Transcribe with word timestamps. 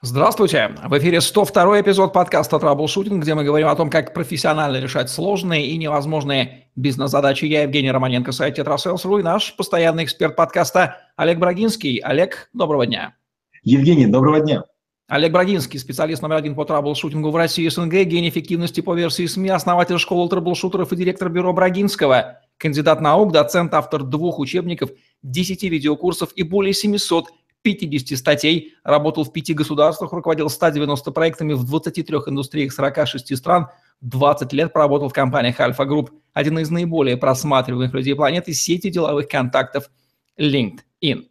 Здравствуйте! 0.00 0.76
В 0.84 0.96
эфире 0.96 1.20
102 1.20 1.80
эпизод 1.80 2.12
подкаста 2.12 2.60
«Траблшутинг», 2.60 3.20
где 3.20 3.34
мы 3.34 3.42
говорим 3.42 3.66
о 3.66 3.74
том, 3.74 3.90
как 3.90 4.14
профессионально 4.14 4.76
решать 4.76 5.10
сложные 5.10 5.66
и 5.66 5.76
невозможные 5.76 6.68
бизнес-задачи. 6.76 7.46
Я 7.46 7.62
Евгений 7.62 7.90
Романенко, 7.90 8.30
сайт 8.30 8.54
«tetrasales.ru» 8.54 9.18
и 9.18 9.24
наш 9.24 9.56
постоянный 9.56 10.04
эксперт 10.04 10.36
подкаста 10.36 10.98
Олег 11.16 11.40
Брагинский. 11.40 11.96
Олег, 11.96 12.48
доброго 12.52 12.86
дня! 12.86 13.16
Евгений, 13.64 14.06
доброго 14.06 14.38
дня! 14.38 14.62
Олег 15.08 15.32
Брагинский, 15.32 15.80
специалист 15.80 16.22
номер 16.22 16.36
один 16.36 16.54
по 16.54 16.64
траблшутингу 16.64 17.32
в 17.32 17.36
России 17.36 17.64
и 17.64 17.68
СНГ, 17.68 18.04
гений 18.04 18.28
эффективности 18.28 18.80
по 18.80 18.94
версии 18.94 19.26
СМИ, 19.26 19.48
основатель 19.48 19.98
школы 19.98 20.28
траблшутеров 20.28 20.92
и 20.92 20.96
директор 20.96 21.28
бюро 21.28 21.52
Брагинского, 21.52 22.38
кандидат 22.56 23.00
наук, 23.00 23.32
доцент, 23.32 23.74
автор 23.74 24.04
двух 24.04 24.38
учебников, 24.38 24.90
10 25.24 25.64
видеокурсов 25.64 26.30
и 26.36 26.44
более 26.44 26.72
700 26.72 27.30
50 27.62 28.18
статей, 28.18 28.74
работал 28.84 29.24
в 29.24 29.32
пяти 29.32 29.54
государствах, 29.54 30.12
руководил 30.12 30.48
190 30.48 31.10
проектами 31.10 31.52
в 31.52 31.64
23 31.64 32.16
индустриях 32.26 32.72
46 32.72 33.36
стран, 33.36 33.68
20 34.00 34.52
лет 34.52 34.72
проработал 34.72 35.08
в 35.08 35.12
компаниях 35.12 35.58
Альфа 35.60 35.84
Групп, 35.84 36.10
один 36.32 36.58
из 36.58 36.70
наиболее 36.70 37.16
просматриваемых 37.16 37.92
людей 37.92 38.14
планеты, 38.14 38.52
сети 38.54 38.90
деловых 38.90 39.28
контактов 39.28 39.90
LinkedIn. 40.38 41.26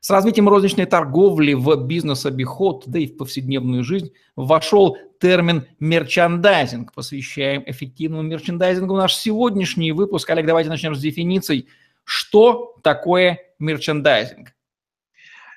С 0.00 0.10
развитием 0.10 0.48
розничной 0.48 0.84
торговли 0.84 1.54
в 1.54 1.74
бизнес-обиход, 1.76 2.84
да 2.86 2.98
и 2.98 3.06
в 3.06 3.16
повседневную 3.16 3.82
жизнь 3.82 4.12
вошел 4.36 4.98
термин 5.18 5.66
мерчандайзинг. 5.80 6.92
Посвящаем 6.92 7.62
эффективному 7.66 8.22
мерчандайзингу 8.22 8.94
наш 8.94 9.14
сегодняшний 9.14 9.92
выпуск. 9.92 10.28
Олег, 10.28 10.44
давайте 10.44 10.68
начнем 10.68 10.94
с 10.94 11.00
дефиниций. 11.00 11.68
Что 12.04 12.76
такое 12.82 13.40
мерчандайзинг? 13.58 14.53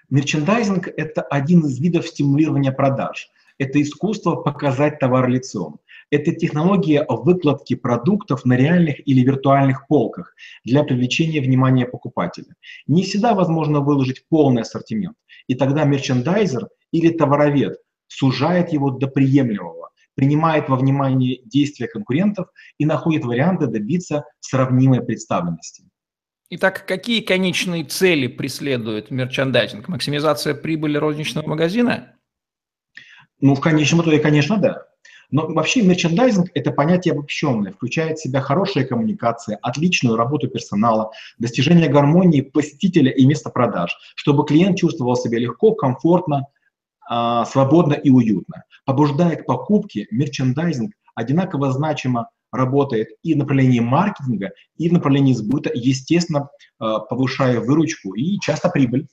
Мерчендайзинг– 0.09 0.87
это 0.97 1.21
один 1.21 1.65
из 1.65 1.79
видов 1.79 2.07
стимулирования 2.07 2.71
продаж. 2.71 3.29
Это 3.57 3.81
искусство 3.81 4.35
показать 4.35 4.99
товар 4.99 5.27
лицом. 5.27 5.81
Это 6.09 6.33
технология 6.33 7.05
выкладки 7.09 7.75
продуктов 7.75 8.45
на 8.45 8.53
реальных 8.53 9.05
или 9.05 9.19
виртуальных 9.19 9.85
полках 9.87 10.33
для 10.63 10.83
привлечения 10.83 11.41
внимания 11.41 11.85
покупателя. 11.85 12.55
Не 12.87 13.03
всегда 13.03 13.33
возможно 13.33 13.81
выложить 13.81 14.23
полный 14.29 14.61
ассортимент, 14.61 15.17
и 15.47 15.55
тогда 15.55 15.83
мерчендайзер 15.83 16.69
или 16.93 17.09
товаровед 17.09 17.77
сужает 18.07 18.71
его 18.71 18.91
до 18.91 19.07
приемлемого, 19.07 19.89
принимает 20.15 20.69
во 20.69 20.77
внимание 20.77 21.41
действия 21.43 21.89
конкурентов 21.89 22.47
и 22.77 22.85
находит 22.85 23.25
варианты 23.25 23.67
добиться 23.67 24.23
сравнимой 24.39 25.01
представленности. 25.01 25.86
Итак, 26.49 26.85
какие 26.85 27.19
конечные 27.19 27.83
цели 27.83 28.27
преследует 28.27 29.11
мерчандайзинг? 29.11 29.89
Максимизация 29.89 30.55
прибыли 30.55 30.97
розничного 30.97 31.45
магазина? 31.45 32.13
Ну, 33.41 33.53
в 33.53 33.59
конечном 33.59 34.01
итоге, 34.01 34.19
конечно, 34.19 34.55
да. 34.55 34.83
Но 35.29 35.45
вообще 35.45 35.81
мерчендайзинг– 35.81 36.49
это 36.53 36.71
понятие 36.71 37.11
обобщенное, 37.11 37.73
включает 37.73 38.17
в 38.17 38.23
себя 38.23 38.39
хорошие 38.39 38.85
коммуникации, 38.85 39.57
отличную 39.61 40.15
работу 40.15 40.47
персонала, 40.47 41.11
достижение 41.37 41.89
гармонии 41.89 42.39
посетителя 42.39 43.11
и 43.11 43.25
места 43.25 43.49
продаж, 43.49 43.97
чтобы 44.15 44.45
клиент 44.45 44.77
чувствовал 44.77 45.17
себя 45.17 45.39
легко, 45.39 45.73
комфортно, 45.75 46.47
а, 47.09 47.43
свободно 47.43 47.93
и 47.93 48.09
уютно. 48.09 48.63
Побуждая 48.85 49.35
к 49.35 49.45
покупке, 49.45 50.07
мерчендайзинг 50.11 50.93
одинаково 51.13 51.73
значимо 51.73 52.29
работает 52.51 53.09
и 53.23 53.33
в 53.33 53.37
направлении 53.37 53.79
маркетинга, 53.79 54.51
и 54.77 54.89
в 54.89 54.93
направлении 54.93 55.33
сбыта, 55.33 55.71
естественно, 55.73 56.49
э, 56.79 56.93
повышая 57.09 57.59
выручку 57.59 58.13
и 58.13 58.39
часто 58.39 58.69
прибыль. 58.69 59.07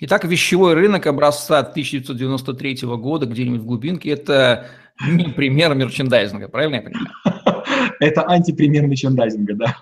Итак, 0.00 0.24
вещевой 0.24 0.74
рынок 0.74 1.06
образца 1.06 1.60
1993 1.60 2.96
года 2.96 3.26
где-нибудь 3.26 3.60
в 3.60 3.66
глубинке– 3.66 4.10
это 4.10 4.68
не 5.06 5.24
пример 5.30 5.74
мерчендайзинга, 5.74 6.48
правильно 6.48 6.76
я 6.76 6.82
понимаю? 6.82 7.08
Это 8.00 8.22
антипример 8.28 8.86
мерчендайзинга, 8.86 9.54
да. 9.54 9.76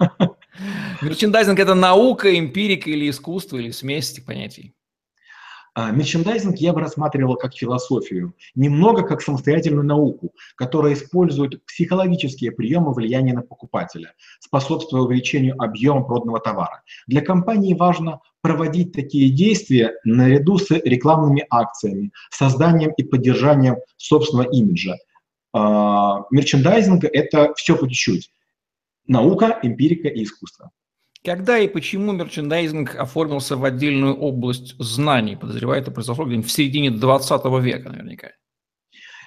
Мерчендайзинг– 1.01 1.59
это 1.61 1.75
наука, 1.75 2.39
эмпирика 2.39 2.91
или 2.91 3.09
искусство, 3.09 3.57
или 3.57 3.71
смесь 3.71 4.13
этих 4.13 4.27
понятий? 4.27 4.75
А, 5.81 5.91
мерчендайзинг 5.93 6.59
я 6.59 6.75
бы 6.75 6.81
рассматривал 6.81 7.37
как 7.37 7.55
философию, 7.55 8.35
немного 8.55 9.03
как 9.03 9.23
самостоятельную 9.23 9.85
науку, 9.85 10.35
которая 10.57 10.93
использует 10.93 11.65
психологические 11.65 12.53
приемы 12.53 12.93
влияния 12.93 13.33
на 13.33 13.41
покупателя, 13.41 14.13
способствуя 14.41 15.03
увеличению 15.03 15.55
объема 15.59 16.03
проданного 16.03 16.39
товара. 16.39 16.83
Для 17.07 17.23
компании 17.23 17.73
важно 17.73 18.21
проводить 18.43 18.93
такие 18.93 19.31
действия 19.31 19.95
наряду 20.05 20.59
с 20.59 20.71
рекламными 20.71 21.47
акциями, 21.49 22.13
созданием 22.31 22.93
и 22.99 23.03
поддержанием 23.03 23.77
собственного 23.97 24.51
имиджа. 24.51 24.97
А, 25.55 26.25
мерчендайзинг– 26.31 27.05
это 27.11 27.55
все 27.55 27.75
по 27.75 27.89
чуть-чуть. 27.89 28.31
Наука, 29.07 29.59
эмпирика 29.63 30.09
и 30.09 30.25
искусство. 30.25 30.73
Когда 31.23 31.59
и 31.59 31.69
почему 31.69 32.13
мерчендайзинг 32.13 32.95
оформился 32.95 33.57
в 33.57 33.65
отдельную 33.65 34.17
область 34.17 34.75
знаний? 34.79 35.37
Подозреваю, 35.37 35.83
это 35.83 35.91
произошло 35.91 36.25
где-нибудь 36.25 36.49
в 36.49 36.53
середине 36.53 36.91
20 36.91 37.45
века 37.63 37.91
наверняка. 37.91 38.29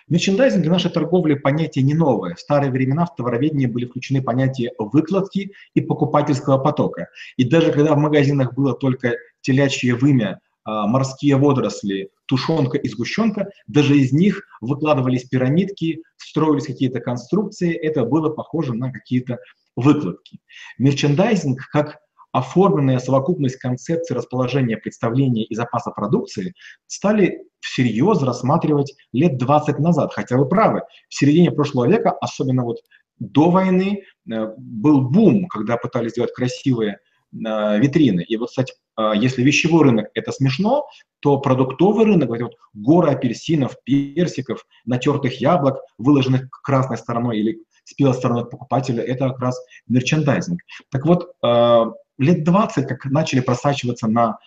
Мерчендайзинг 0.10 0.64
для 0.64 0.72
нашей 0.72 0.90
торговли 0.90 1.36
понятие 1.36 1.84
не 1.84 1.94
новое. 1.94 2.34
В 2.34 2.40
старые 2.40 2.72
времена 2.72 3.06
в 3.06 3.16
товароведении 3.16 3.68
были 3.68 3.86
включены 3.86 4.24
понятия 4.24 4.72
выкладки 4.80 5.52
и 5.76 5.82
покупательского 5.82 6.58
потока. 6.58 7.10
И 7.38 7.44
даже 7.44 7.72
когда 7.72 7.94
в 7.94 8.00
магазинах 8.00 8.56
было 8.56 8.74
только 8.74 9.16
телячье 9.42 9.94
вымя, 9.94 10.40
а, 10.66 10.88
морские 10.88 11.36
водоросли, 11.36 12.10
тушенка 12.26 12.78
и 12.78 12.90
сгущенка, 12.90 13.50
даже 13.68 13.98
из 13.98 14.12
них 14.14 14.44
выкладывались 14.62 15.26
пирамидки, 15.26 16.02
строились 16.18 16.66
какие-то 16.66 17.02
конструкции, 17.02 17.74
это 17.74 18.04
было 18.04 18.30
похоже 18.30 18.74
на 18.74 18.92
какие-то 18.92 19.38
выкладки. 19.76 20.40
Мерчендайзинг 20.78 21.60
как 21.72 22.00
оформленная 22.32 23.00
совокупность 23.00 23.58
концепций 23.58 24.16
расположения, 24.16 24.76
представления 24.78 25.46
и 25.46 25.56
запаса 25.56 25.92
продукции 25.92 26.54
стали 26.88 27.44
всерьез 27.60 28.22
рассматривать 28.22 28.96
лет 29.14 29.38
20 29.38 29.80
назад. 29.80 30.12
Хотя 30.14 30.38
вы 30.38 30.50
правы, 30.50 30.82
в 31.10 31.16
середине 31.16 31.52
прошлого 31.52 31.88
века, 31.88 32.12
особенно 32.12 32.64
вот 32.64 32.78
до 33.20 33.52
войны, 33.52 34.04
э, 34.30 34.54
был 34.58 35.02
бум, 35.02 35.48
когда 35.48 35.78
пытались 35.78 36.12
сделать 36.12 36.34
красивые 36.34 37.00
витрины. 37.34 38.22
И 38.22 38.38
вот, 38.38 38.50
кстати, 38.50 38.74
э, 38.98 39.14
если 39.16 39.42
вещевой 39.42 39.84
рынок– 39.84 40.08
это 40.14 40.32
смешно, 40.32 40.88
то 41.20 41.40
продуктовый 41.40 42.06
рынок, 42.06 42.30
вот, 42.30 42.42
вот 42.42 42.54
горы 42.74 43.12
апельсинов, 43.12 43.76
персиков, 43.84 44.66
натертых 44.86 45.42
яблок, 45.42 45.80
выложенных 45.98 46.50
красной 46.50 46.98
стороной 46.98 47.40
или 47.40 47.60
с 47.86 48.14
стороной 48.14 48.46
покупателя, 48.46 49.04
это 49.04 49.30
как 49.30 49.40
раз 49.40 49.60
мерчендайзинг. 49.88 50.62
Так 50.90 51.06
вот, 51.06 51.34
э, 51.44 51.86
лет 52.20 52.44
20, 52.44 52.88
как 52.88 53.06
начали 53.06 53.40
просачиваться 53.40 54.08
на, 54.08 54.38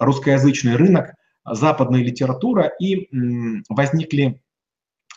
русскоязычный 0.00 0.74
рынок 0.74 1.14
западная 1.44 2.00
литература, 2.00 2.72
и 2.80 3.08
возникли 3.68 4.42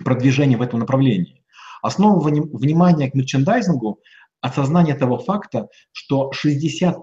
продвижения 0.04 0.58
в 0.58 0.62
этом 0.62 0.80
направлении. 0.80 1.44
Основа 1.82 2.20
внимания 2.22 3.10
к 3.10 3.16
мерчендайзингу– 3.16 4.00
осознание 4.42 4.96
того 4.96 5.18
факта, 5.18 5.70
что 5.92 6.32
60% 6.32 6.94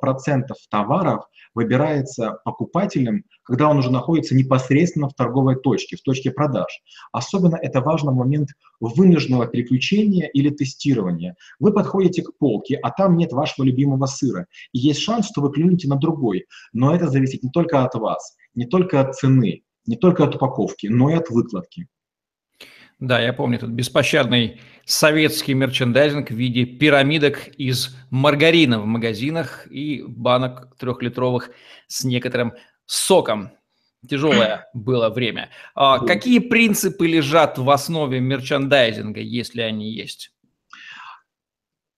товаров 0.70 1.24
выбирается 1.54 2.38
покупателем, 2.44 3.24
когда 3.42 3.68
он 3.68 3.78
уже 3.78 3.90
находится 3.90 4.34
непосредственно 4.34 5.08
в 5.08 5.14
торговой 5.14 5.56
точке, 5.56 5.96
в 5.96 6.02
точке 6.02 6.30
продаж. 6.30 6.66
Особенно 7.12 7.56
это 7.56 7.80
важно 7.80 8.12
в 8.12 8.16
момент 8.16 8.50
вынужденного 8.80 9.46
переключения 9.46 10.26
или 10.26 10.50
тестирования. 10.50 11.36
Вы 11.58 11.72
подходите 11.72 12.22
к 12.22 12.36
полке, 12.38 12.76
а 12.76 12.90
там 12.90 13.16
нет 13.16 13.32
вашего 13.32 13.64
любимого 13.64 14.06
сыра. 14.06 14.46
И 14.72 14.78
есть 14.78 15.00
шанс, 15.00 15.28
что 15.28 15.40
вы 15.40 15.52
клюнете 15.52 15.88
на 15.88 15.96
другой. 15.96 16.46
Но 16.72 16.94
это 16.94 17.08
зависит 17.08 17.42
не 17.42 17.50
только 17.50 17.84
от 17.84 17.94
вас, 17.94 18.36
не 18.54 18.66
только 18.66 19.00
от 19.00 19.14
цены, 19.14 19.62
не 19.86 19.96
только 19.96 20.24
от 20.24 20.36
упаковки, 20.36 20.86
но 20.86 21.10
и 21.10 21.14
от 21.14 21.30
выкладки. 21.30 21.88
Да, 23.00 23.20
я 23.20 23.32
помню 23.32 23.58
этот 23.58 23.70
беспощадный 23.70 24.60
советский 24.84 25.54
мерчендайзинг 25.54 26.30
в 26.30 26.34
виде 26.34 26.64
пирамидок 26.64 27.46
из 27.56 27.96
маргарина 28.10 28.80
в 28.80 28.86
магазинах 28.86 29.70
и 29.70 30.02
банок 30.02 30.76
трехлитровых 30.78 31.50
с 31.86 32.02
некоторым 32.02 32.54
соком. 32.86 33.52
Тяжелое 34.08 34.68
было 34.74 35.10
время. 35.10 35.50
А 35.76 36.00
какие 36.00 36.40
принципы 36.40 37.06
лежат 37.06 37.56
в 37.58 37.70
основе 37.70 38.18
мерчендайзинга, 38.18 39.20
если 39.20 39.60
они 39.60 39.92
есть? 39.92 40.32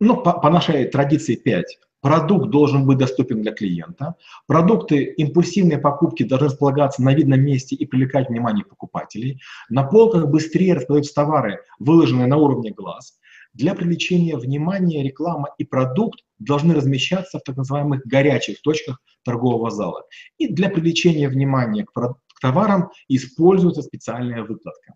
Ну, 0.00 0.22
по, 0.22 0.34
по 0.34 0.50
нашей 0.50 0.86
традиции 0.86 1.36
5. 1.36 1.78
Продукт 2.00 2.50
должен 2.50 2.86
быть 2.86 2.98
доступен 2.98 3.42
для 3.42 3.52
клиента. 3.52 4.14
Продукты, 4.46 5.04
импульсивные 5.04 5.78
покупки 5.78 6.22
должны 6.22 6.48
располагаться 6.48 7.02
на 7.02 7.14
видном 7.14 7.40
месте 7.40 7.76
и 7.76 7.84
привлекать 7.84 8.30
внимание 8.30 8.64
покупателей. 8.64 9.40
На 9.68 9.82
полках 9.82 10.28
быстрее 10.28 10.74
распродаются 10.74 11.14
товары, 11.14 11.60
выложенные 11.78 12.26
на 12.26 12.38
уровне 12.38 12.70
глаз. 12.70 13.18
Для 13.52 13.74
привлечения 13.74 14.36
внимания 14.36 15.02
реклама 15.02 15.48
и 15.58 15.64
продукт 15.64 16.20
должны 16.38 16.72
размещаться 16.72 17.38
в 17.38 17.42
так 17.42 17.56
называемых 17.56 18.06
горячих 18.06 18.62
точках 18.62 19.00
торгового 19.24 19.70
зала. 19.70 20.04
И 20.38 20.48
для 20.48 20.70
привлечения 20.70 21.28
внимания 21.28 21.84
к 21.84 22.16
товарам 22.40 22.90
используется 23.08 23.82
специальная 23.82 24.42
выкладка. 24.42 24.94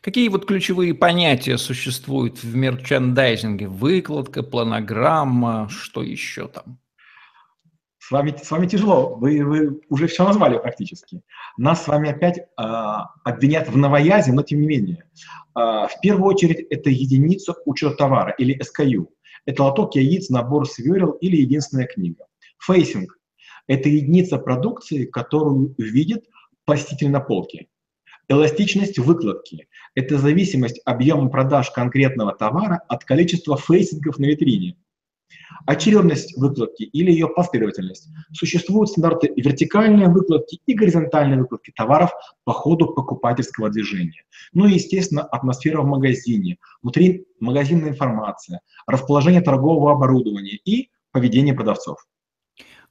Какие 0.00 0.28
вот 0.28 0.46
ключевые 0.46 0.94
понятия 0.94 1.58
существуют 1.58 2.42
в 2.42 2.54
мерчендайзинге? 2.54 3.68
Выкладка, 3.68 4.42
планограмма, 4.42 5.68
что 5.70 6.02
еще 6.02 6.48
там? 6.48 6.78
С 7.98 8.10
вами, 8.10 8.34
с 8.42 8.50
вами 8.50 8.66
тяжело, 8.66 9.14
вы, 9.14 9.44
вы 9.44 9.80
уже 9.88 10.08
все 10.08 10.24
назвали 10.24 10.58
практически. 10.58 11.22
Нас 11.56 11.84
с 11.84 11.86
вами 11.86 12.10
опять 12.10 12.38
э, 12.38 12.42
обвинят 12.56 13.68
в 13.68 13.76
новоязе, 13.76 14.32
но 14.32 14.42
тем 14.42 14.60
не 14.62 14.66
менее. 14.66 15.04
Э, 15.56 15.86
в 15.86 15.92
первую 16.02 16.26
очередь 16.34 16.66
это 16.70 16.90
единица 16.90 17.54
учета 17.66 17.94
товара 17.94 18.34
или 18.36 18.58
SKU. 18.58 19.06
Это 19.46 19.62
лоток 19.62 19.94
яиц, 19.94 20.28
набор 20.28 20.68
сверл 20.68 21.12
или 21.12 21.36
единственная 21.36 21.86
книга. 21.86 22.26
Фейсинг– 22.58 23.16
это 23.68 23.88
единица 23.88 24.38
продукции, 24.38 25.04
которую 25.04 25.74
видит 25.78 26.24
посетитель 26.64 27.10
на 27.10 27.20
полке. 27.20 27.68
Эластичность 28.30 28.96
выкладки– 28.96 29.66
это 29.96 30.16
зависимость 30.16 30.80
объема 30.84 31.28
продаж 31.30 31.72
конкретного 31.72 32.32
товара 32.32 32.80
от 32.86 33.04
количества 33.04 33.56
фейсингов 33.56 34.20
на 34.20 34.26
витрине. 34.26 34.76
Очередность 35.66 36.38
выкладки 36.38 36.84
или 36.84 37.10
ее 37.10 37.26
последовательность. 37.26 38.08
Существуют 38.32 38.90
стандарты 38.90 39.32
вертикальной 39.34 40.06
выкладки 40.06 40.60
и 40.64 40.74
горизонтальной 40.74 41.38
выкладки 41.38 41.72
товаров 41.74 42.12
по 42.44 42.52
ходу 42.52 42.94
покупательского 42.94 43.68
движения. 43.68 44.22
Ну 44.52 44.66
и, 44.66 44.74
естественно, 44.74 45.22
атмосфера 45.22 45.82
в 45.82 45.86
магазине, 45.86 46.58
внутри 46.82 47.26
магазинная 47.40 47.88
информация, 47.88 48.60
расположение 48.86 49.40
торгового 49.40 49.90
оборудования 49.90 50.60
и 50.64 50.90
поведение 51.10 51.52
продавцов. 51.52 52.06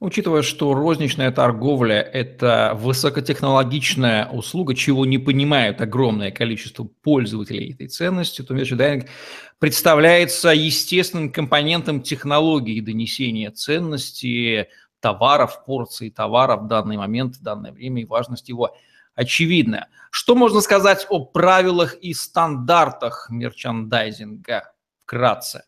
Учитывая, 0.00 0.40
что 0.40 0.72
розничная 0.72 1.30
торговля– 1.30 2.00
это 2.12 2.72
высокотехнологичная 2.74 4.28
услуга, 4.28 4.74
чего 4.74 5.04
не 5.04 5.18
понимают 5.18 5.82
огромное 5.82 6.30
количество 6.30 6.84
пользователей 6.84 7.74
этой 7.74 7.88
ценностью, 7.88 8.46
то 8.46 8.54
мерчендайзинг 8.54 9.10
представляется 9.58 10.48
естественным 10.48 11.30
компонентом 11.30 12.00
технологии 12.00 12.80
донесения 12.80 13.50
ценности 13.50 14.68
товаров, 15.00 15.66
порции 15.66 16.08
товара 16.08 16.56
в 16.56 16.66
данный 16.66 16.96
момент, 16.96 17.36
в 17.36 17.42
данное 17.42 17.72
время, 17.72 18.00
и 18.00 18.06
важность 18.06 18.48
его 18.48 18.74
очевидна. 19.14 19.88
Что 20.10 20.34
можно 20.34 20.62
сказать 20.62 21.06
о 21.10 21.26
правилах 21.26 21.92
и 21.96 22.14
стандартах 22.14 23.28
мерчендайзинга 23.28 24.72
вкратце? 25.02 25.64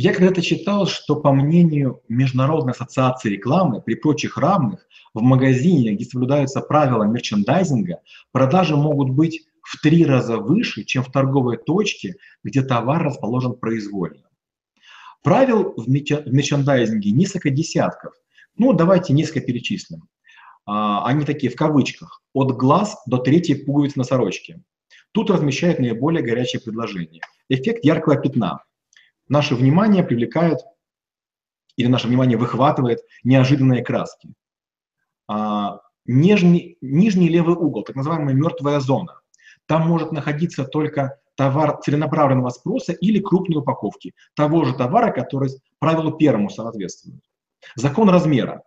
Я 0.00 0.14
когда-то 0.14 0.42
читал, 0.42 0.86
что 0.86 1.16
по 1.16 1.32
мнению 1.32 2.02
Международной 2.08 2.70
ассоциации 2.70 3.30
рекламы, 3.30 3.82
при 3.82 3.96
прочих 3.96 4.38
равных, 4.38 4.86
в 5.12 5.22
магазине, 5.22 5.90
где 5.90 6.04
соблюдаются 6.04 6.60
правила 6.60 7.02
мерчендайзинга, 7.02 8.02
продажи 8.30 8.76
могут 8.76 9.10
быть 9.10 9.48
в 9.60 9.80
три 9.82 10.04
раза 10.04 10.36
выше, 10.36 10.84
чем 10.84 11.02
в 11.02 11.10
торговой 11.10 11.56
точке, 11.56 12.14
где 12.44 12.62
товар 12.62 13.02
расположен 13.02 13.54
произвольно. 13.54 14.28
Правил 15.24 15.74
в 15.76 15.88
мерчендайзинге 15.88 17.10
несколько 17.10 17.50
десятков. 17.50 18.14
Ну, 18.56 18.74
давайте 18.74 19.12
несколько 19.12 19.40
перечислим. 19.40 20.04
А, 20.64 21.04
они 21.06 21.24
такие 21.24 21.50
в 21.50 21.56
кавычках. 21.56 22.22
От 22.34 22.52
глаз 22.52 22.96
до 23.06 23.18
третьей 23.18 23.56
пуговицы 23.56 23.98
на 23.98 24.04
сорочке. 24.04 24.62
Тут 25.10 25.28
размещают 25.28 25.80
наиболее 25.80 26.22
горячее 26.22 26.62
предложение. 26.62 27.22
Эффект 27.48 27.84
яркого 27.84 28.14
пятна 28.14 28.62
наше 29.28 29.54
внимание 29.54 30.02
привлекает 30.02 30.58
или 31.76 31.86
наше 31.86 32.08
внимание 32.08 32.36
выхватывает 32.36 33.00
неожиданные 33.22 33.84
краски. 33.84 34.34
А, 35.28 35.80
нижний, 36.06 36.76
нижний 36.80 37.28
левый 37.28 37.54
угол, 37.54 37.84
так 37.84 37.96
называемая 37.96 38.34
мертвая 38.34 38.80
зона. 38.80 39.20
Там 39.66 39.86
может 39.86 40.12
находиться 40.12 40.64
только 40.64 41.18
товар 41.36 41.78
целенаправленного 41.80 42.48
спроса 42.50 42.92
или 42.92 43.20
крупные 43.20 43.58
упаковки 43.58 44.14
того 44.34 44.64
же 44.64 44.74
товара, 44.74 45.12
который 45.12 45.50
правилу 45.78 46.12
первому 46.12 46.50
соответствует. 46.50 47.22
Закон 47.76 48.10
размера. 48.10 48.64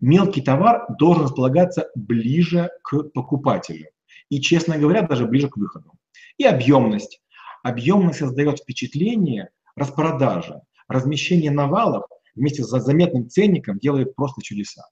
Мелкий 0.00 0.40
товар 0.40 0.86
должен 0.98 1.24
располагаться 1.24 1.90
ближе 1.96 2.70
к 2.84 3.02
покупателю. 3.10 3.88
И, 4.28 4.40
честно 4.40 4.78
говоря, 4.78 5.02
даже 5.02 5.26
ближе 5.26 5.48
к 5.48 5.56
выходу. 5.56 5.92
И 6.38 6.44
объемность. 6.44 7.20
Объемность 7.64 8.18
создает 8.18 8.60
впечатление, 8.60 9.50
распродажа, 9.76 10.62
размещение 10.88 11.50
навалов 11.50 12.04
вместе 12.34 12.62
с 12.64 12.68
заметным 12.68 13.28
ценником 13.28 13.78
делает 13.78 14.14
просто 14.14 14.42
чудеса. 14.42 14.84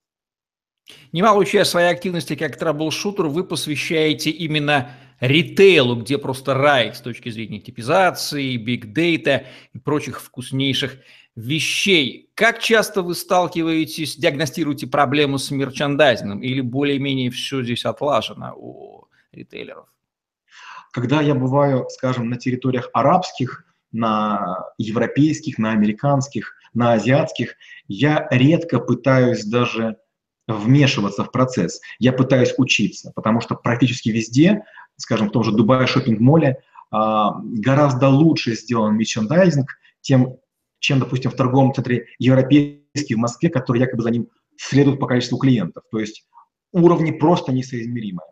Немалую 1.11 1.45
часть 1.45 1.71
своей 1.71 1.89
активности 1.89 2.35
как 2.35 2.57
траблшутер 2.57 3.27
вы 3.27 3.43
посвящаете 3.43 4.29
именно 4.29 4.91
ритейлу, 5.19 5.95
где 5.95 6.17
просто 6.17 6.53
рай 6.53 6.93
с 6.93 6.99
точки 6.99 7.29
зрения 7.29 7.59
типизации, 7.59 8.57
биг-дейта 8.57 9.45
и 9.73 9.77
прочих 9.77 10.21
вкуснейших 10.21 10.97
вещей. 11.35 12.29
Как 12.33 12.59
часто 12.59 13.03
вы 13.03 13.15
сталкиваетесь, 13.15 14.17
диагностируете 14.17 14.87
проблему 14.87 15.37
с 15.37 15.51
мерчандайзингом 15.51 16.41
или 16.41 16.61
более-менее 16.61 17.29
все 17.29 17.63
здесь 17.63 17.85
отлажено 17.85 18.53
у 18.55 19.07
ритейлеров? 19.31 19.87
Когда 20.91 21.21
я 21.21 21.35
бываю, 21.35 21.87
скажем, 21.89 22.29
на 22.29 22.37
территориях 22.37 22.89
арабских 22.91 23.65
на 23.91 24.65
европейских, 24.77 25.57
на 25.57 25.71
американских, 25.71 26.53
на 26.73 26.93
азиатских, 26.93 27.55
я 27.87 28.27
редко 28.31 28.79
пытаюсь 28.79 29.43
даже 29.45 29.97
вмешиваться 30.47 31.23
в 31.23 31.31
процесс. 31.31 31.81
Я 31.99 32.13
пытаюсь 32.13 32.53
учиться, 32.57 33.11
потому 33.15 33.41
что 33.41 33.55
практически 33.55 34.09
везде, 34.09 34.63
скажем, 34.97 35.29
в 35.29 35.31
том 35.31 35.43
же 35.43 35.51
Дубае 35.51 35.87
шопинг-моле, 35.87 36.57
а, 36.91 37.39
гораздо 37.43 38.09
лучше 38.09 38.55
сделан 38.55 38.97
мерчендайзинг, 38.97 39.69
тем, 40.01 40.37
чем, 40.79 40.99
допустим, 40.99 41.31
в 41.31 41.35
торговом 41.35 41.73
центре 41.73 42.07
европейский 42.19 43.15
в 43.15 43.19
Москве, 43.19 43.49
который 43.49 43.79
якобы 43.79 44.03
за 44.03 44.11
ним 44.11 44.27
следует 44.57 44.99
по 44.99 45.07
количеству 45.07 45.37
клиентов. 45.37 45.83
То 45.91 45.99
есть 45.99 46.27
уровни 46.71 47.11
просто 47.11 47.51
несоизмеримые. 47.51 48.27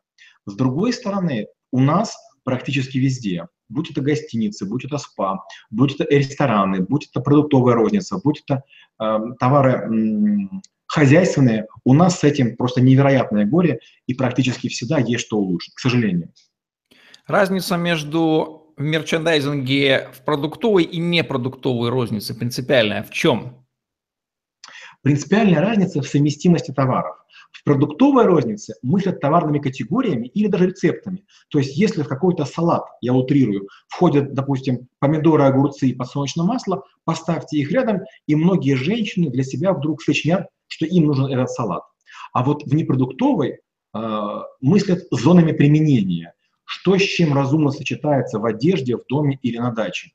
С 0.45 0.55
другой 0.55 0.93
стороны, 0.93 1.47
у 1.71 1.79
нас 1.79 2.15
практически 2.43 2.97
везде 2.97 3.47
будь 3.69 3.91
это 3.91 4.01
гостиницы, 4.01 4.65
будь 4.65 4.85
это 4.85 4.97
спа, 4.97 5.45
будь 5.69 5.95
это 5.95 6.05
рестораны, 6.13 6.81
будь 6.81 7.07
это 7.09 7.21
продуктовая 7.21 7.75
розница, 7.75 8.19
будь 8.23 8.43
это 8.45 8.63
э, 8.99 9.19
товары 9.39 9.71
э, 9.71 10.59
хозяйственные, 10.87 11.67
у 11.85 11.93
нас 11.93 12.19
с 12.19 12.23
этим 12.23 12.57
просто 12.57 12.81
невероятное 12.81 13.45
горе, 13.45 13.79
и 14.07 14.13
практически 14.13 14.67
всегда 14.69 14.97
есть 14.97 15.25
что 15.25 15.37
улучшить, 15.37 15.75
к 15.75 15.79
сожалению. 15.79 16.33
Разница 17.27 17.77
между 17.77 18.73
в 18.75 18.81
мерчендайзинге 18.81 20.07
в 20.13 20.23
продуктовой 20.23 20.83
и 20.83 20.99
непродуктовой 20.99 21.89
рознице 21.89 22.33
принципиальная 22.33 23.03
в 23.03 23.11
чем? 23.11 23.65
Принципиальная 25.01 25.61
разница 25.61 26.01
в 26.01 26.07
совместимости 26.07 26.71
товаров. 26.71 27.15
В 27.51 27.63
продуктовой 27.63 28.25
рознице 28.25 28.75
мыслят 28.81 29.21
товарными 29.21 29.59
категориями 29.59 30.27
или 30.27 30.47
даже 30.47 30.67
рецептами. 30.67 31.25
То 31.49 31.59
есть 31.59 31.77
если 31.77 32.03
в 32.03 32.07
какой-то 32.07 32.43
салат, 32.43 32.83
я 32.99 33.13
утрирую, 33.13 33.69
входят, 33.87 34.33
допустим, 34.33 34.89
помидоры, 34.99 35.43
огурцы 35.43 35.87
и 35.87 35.95
подсолнечное 35.95 36.45
масло, 36.45 36.83
поставьте 37.05 37.57
их 37.57 37.71
рядом, 37.71 38.01
и 38.27 38.35
многие 38.35 38.75
женщины 38.75 39.29
для 39.29 39.43
себя 39.43 39.73
вдруг 39.73 40.01
сочинят, 40.01 40.47
что 40.67 40.85
им 40.85 41.05
нужен 41.05 41.27
этот 41.27 41.49
салат. 41.49 41.83
А 42.33 42.43
вот 42.43 42.63
в 42.63 42.75
непродуктовой 42.75 43.59
э, 43.93 44.39
мыслят 44.59 45.03
зонами 45.11 45.53
применения, 45.53 46.33
что 46.65 46.97
с 46.97 47.01
чем 47.01 47.33
разумно 47.33 47.71
сочетается 47.71 48.37
в 48.37 48.45
одежде, 48.45 48.97
в 48.97 49.05
доме 49.07 49.39
или 49.41 49.57
на 49.57 49.71
даче. 49.71 50.11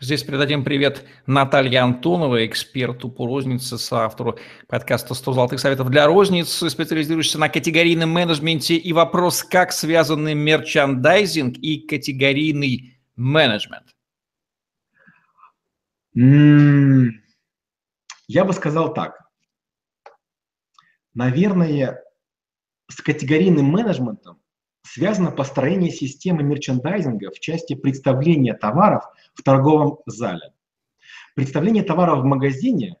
Здесь 0.00 0.22
передадим 0.22 0.64
привет 0.64 1.04
Наталье 1.26 1.80
Антоновой, 1.80 2.46
эксперту 2.46 3.08
по 3.08 3.26
рознице, 3.26 3.78
соавтору 3.78 4.38
подкаста 4.68 5.14
«100 5.14 5.32
золотых 5.32 5.60
советов 5.60 5.90
для 5.90 6.06
розницы», 6.06 6.68
специализирующейся 6.70 7.38
на 7.38 7.48
категорийном 7.48 8.10
менеджменте 8.10 8.76
и 8.76 8.92
вопрос, 8.92 9.42
как 9.42 9.72
связаны 9.72 10.34
мерчандайзинг 10.34 11.58
и 11.58 11.78
категорийный 11.78 12.98
менеджмент. 13.16 13.94
Я 18.28 18.44
бы 18.44 18.52
сказал 18.52 18.94
так. 18.94 19.20
Наверное, 21.14 22.02
с 22.88 23.00
категорийным 23.02 23.66
менеджментом 23.66 24.40
связано 24.86 25.30
построение 25.30 25.90
системы 25.90 26.42
мерчендайзинга 26.42 27.30
в 27.30 27.40
части 27.40 27.74
представления 27.74 28.54
товаров 28.54 29.04
в 29.34 29.42
торговом 29.42 29.98
зале. 30.06 30.52
Представление 31.34 31.82
товаров 31.82 32.20
в 32.20 32.24
магазине 32.24 32.96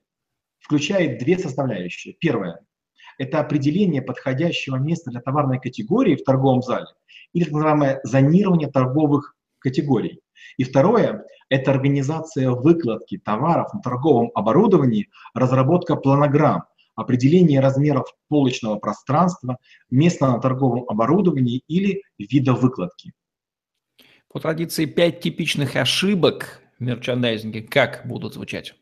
включает 0.58 1.18
две 1.18 1.38
составляющие. 1.38 2.14
Первое– 2.14 2.60
это 3.18 3.40
определение 3.40 4.02
подходящего 4.02 4.76
места 4.76 5.10
для 5.10 5.20
товарной 5.20 5.60
категории 5.60 6.16
в 6.16 6.24
торговом 6.24 6.62
зале 6.62 6.86
или 7.32 7.44
так 7.44 7.52
называемое 7.52 8.00
зонирование 8.02 8.70
торговых 8.70 9.36
категорий. 9.58 10.20
И 10.58 10.64
второе– 10.64 11.24
это 11.48 11.70
организация 11.70 12.50
выкладки 12.50 13.18
товаров 13.18 13.72
на 13.72 13.80
торговом 13.80 14.30
оборудовании, 14.34 15.08
разработка 15.34 15.96
планограмм, 15.96 16.64
определение 16.96 17.60
размеров 17.60 18.06
полочного 18.28 18.76
пространства, 18.76 19.58
места 19.90 20.26
на 20.26 20.40
торговом 20.40 20.88
оборудовании 20.88 21.62
или 21.68 22.02
вида 22.18 22.54
выкладки. 22.54 23.12
По 24.32 24.40
традиции, 24.40 24.86
пять 24.86 25.20
типичных 25.20 25.76
ошибок 25.76 26.60
в 26.78 26.82
мерчандайзинге 26.82 27.62
как 27.62 28.06
будут 28.06 28.34
звучать? 28.34 28.74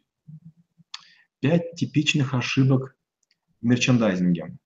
Пять 1.41 1.75
типичных 1.75 2.33
ошибок 2.33 2.97
в 3.61 3.67
мерчандайзинге. 3.67 4.57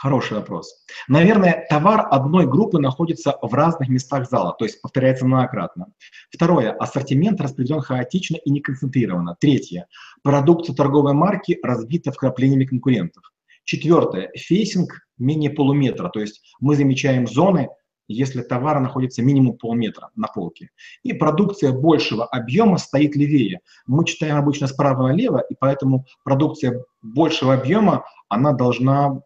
Хороший 0.00 0.34
вопрос. 0.34 0.84
Наверное, 1.08 1.66
товар 1.68 2.06
одной 2.08 2.46
группы 2.46 2.78
находится 2.78 3.36
в 3.42 3.52
разных 3.52 3.88
местах 3.88 4.30
зала, 4.30 4.54
то 4.56 4.64
есть 4.64 4.80
повторяется 4.80 5.26
многократно. 5.26 5.86
Второе. 6.30 6.70
Ассортимент 6.70 7.40
распределен 7.40 7.80
хаотично 7.80 8.36
и 8.36 8.50
не 8.50 8.60
концентрированно. 8.60 9.36
Третье. 9.40 9.88
Продукция 10.22 10.76
торговой 10.76 11.14
марки 11.14 11.58
разбита 11.64 12.12
вкраплениями 12.12 12.64
конкурентов. 12.64 13.24
Четвертое. 13.64 14.30
Фейсинг 14.36 15.00
менее 15.18 15.50
полуметра, 15.50 16.10
то 16.10 16.20
есть 16.20 16.42
мы 16.60 16.76
замечаем 16.76 17.26
зоны, 17.26 17.68
если 18.06 18.42
товар 18.42 18.78
находится 18.78 19.20
минимум 19.20 19.58
полметра 19.58 20.10
на 20.14 20.28
полке. 20.28 20.70
И 21.02 21.12
продукция 21.12 21.72
большего 21.72 22.24
объема 22.24 22.78
стоит 22.78 23.16
левее. 23.16 23.62
Мы 23.86 24.04
читаем 24.04 24.36
обычно 24.36 24.68
справа 24.68 25.08
налево, 25.08 25.40
и 25.40 25.56
поэтому 25.58 26.06
продукция 26.22 26.84
большего 27.02 27.54
объема, 27.54 28.04
она 28.28 28.52
должна 28.52 29.22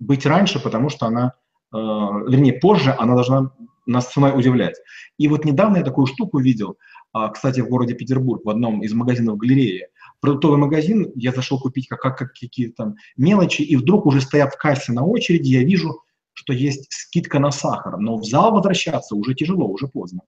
быть 0.00 0.26
раньше, 0.26 0.60
потому 0.60 0.88
что 0.88 1.06
она, 1.06 1.34
э, 1.72 1.76
вернее, 1.76 2.54
позже 2.54 2.94
она 2.98 3.14
должна 3.14 3.52
нас 3.86 4.12
самой 4.12 4.36
удивлять. 4.36 4.76
И 5.18 5.28
вот 5.28 5.44
недавно 5.44 5.78
я 5.78 5.84
такую 5.84 6.06
штуку 6.06 6.38
видел, 6.38 6.78
э, 7.14 7.28
кстати, 7.32 7.60
в 7.60 7.68
городе 7.68 7.94
Петербург, 7.94 8.44
в 8.44 8.50
одном 8.50 8.82
из 8.82 8.92
магазинов 8.92 9.36
галереи. 9.36 9.88
Продуктовый 10.20 10.58
магазин, 10.58 11.12
я 11.14 11.32
зашел 11.32 11.60
купить 11.60 11.86
как, 11.88 12.00
как 12.00 12.32
какие-то 12.32 12.84
там 12.84 12.94
мелочи, 13.16 13.62
и 13.62 13.76
вдруг 13.76 14.06
уже 14.06 14.20
стоят 14.20 14.54
в 14.54 14.58
кассе 14.58 14.92
на 14.92 15.04
очереди, 15.04 15.48
я 15.48 15.64
вижу, 15.64 16.02
что 16.32 16.52
есть 16.52 16.86
скидка 16.90 17.38
на 17.38 17.50
сахар, 17.50 17.98
но 17.98 18.16
в 18.16 18.24
зал 18.24 18.52
возвращаться 18.52 19.14
уже 19.14 19.34
тяжело, 19.34 19.66
уже 19.66 19.88
поздно. 19.88 20.22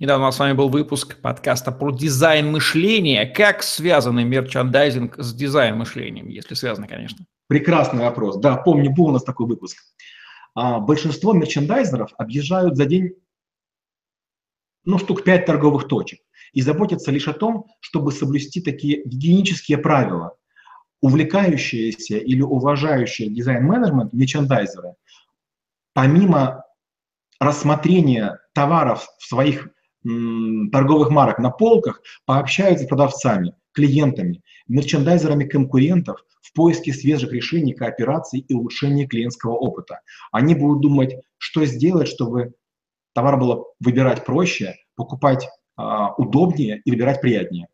Недавно 0.00 0.24
у 0.24 0.28
нас 0.28 0.36
с 0.36 0.38
вами 0.40 0.54
был 0.54 0.68
выпуск 0.68 1.20
подкаста 1.20 1.70
про 1.70 1.92
дизайн 1.92 2.50
мышления. 2.50 3.26
Как 3.26 3.62
связаны 3.62 4.24
мерчандайзинг 4.24 5.16
с 5.18 5.32
дизайн 5.32 5.76
мышлением, 5.76 6.28
если 6.28 6.54
связаны, 6.54 6.88
конечно? 6.88 7.26
Прекрасный 7.46 8.04
вопрос. 8.04 8.38
Да, 8.38 8.56
помню, 8.56 8.90
был 8.90 9.06
у 9.06 9.12
нас 9.12 9.22
такой 9.22 9.46
выпуск. 9.46 9.78
А, 10.54 10.80
большинство 10.80 11.32
мерчендайзеров 11.32 12.12
объезжают 12.16 12.76
за 12.76 12.86
день 12.86 13.14
ну, 14.84 14.98
штук 14.98 15.24
5 15.24 15.46
торговых 15.46 15.88
точек 15.88 16.20
и 16.52 16.62
заботятся 16.62 17.10
лишь 17.10 17.28
о 17.28 17.32
том, 17.32 17.66
чтобы 17.80 18.12
соблюсти 18.12 18.60
такие 18.60 19.02
гигиенические 19.04 19.78
правила. 19.78 20.36
Увлекающиеся 21.00 22.16
или 22.16 22.40
уважающие 22.40 23.28
дизайн-менеджмент 23.28 24.14
мерчендайзеры, 24.14 24.94
помимо 25.92 26.64
рассмотрения 27.38 28.38
товаров 28.54 29.06
в 29.18 29.26
своих 29.26 29.68
торговых 30.02 31.10
марок 31.10 31.38
на 31.38 31.50
полках, 31.50 32.00
пообщаются 32.24 32.84
с 32.84 32.88
продавцами, 32.88 33.54
клиентами, 33.72 34.42
мерчендайзерами 34.66 35.44
конкурентов 35.44 36.24
поиске 36.54 36.92
свежих 36.92 37.32
решений, 37.32 37.74
коопераций 37.74 38.40
и 38.40 38.54
улучшения 38.54 39.06
клиентского 39.06 39.54
опыта. 39.54 40.00
Они 40.32 40.54
будут 40.54 40.80
думать, 40.80 41.16
что 41.38 41.64
сделать, 41.66 42.08
чтобы 42.08 42.54
товар 43.12 43.38
было 43.38 43.64
выбирать 43.80 44.24
проще, 44.24 44.76
покупать 44.96 45.48
а, 45.76 46.14
удобнее 46.14 46.80
и 46.84 46.90
выбирать 46.90 47.20
приятнее. 47.20 47.68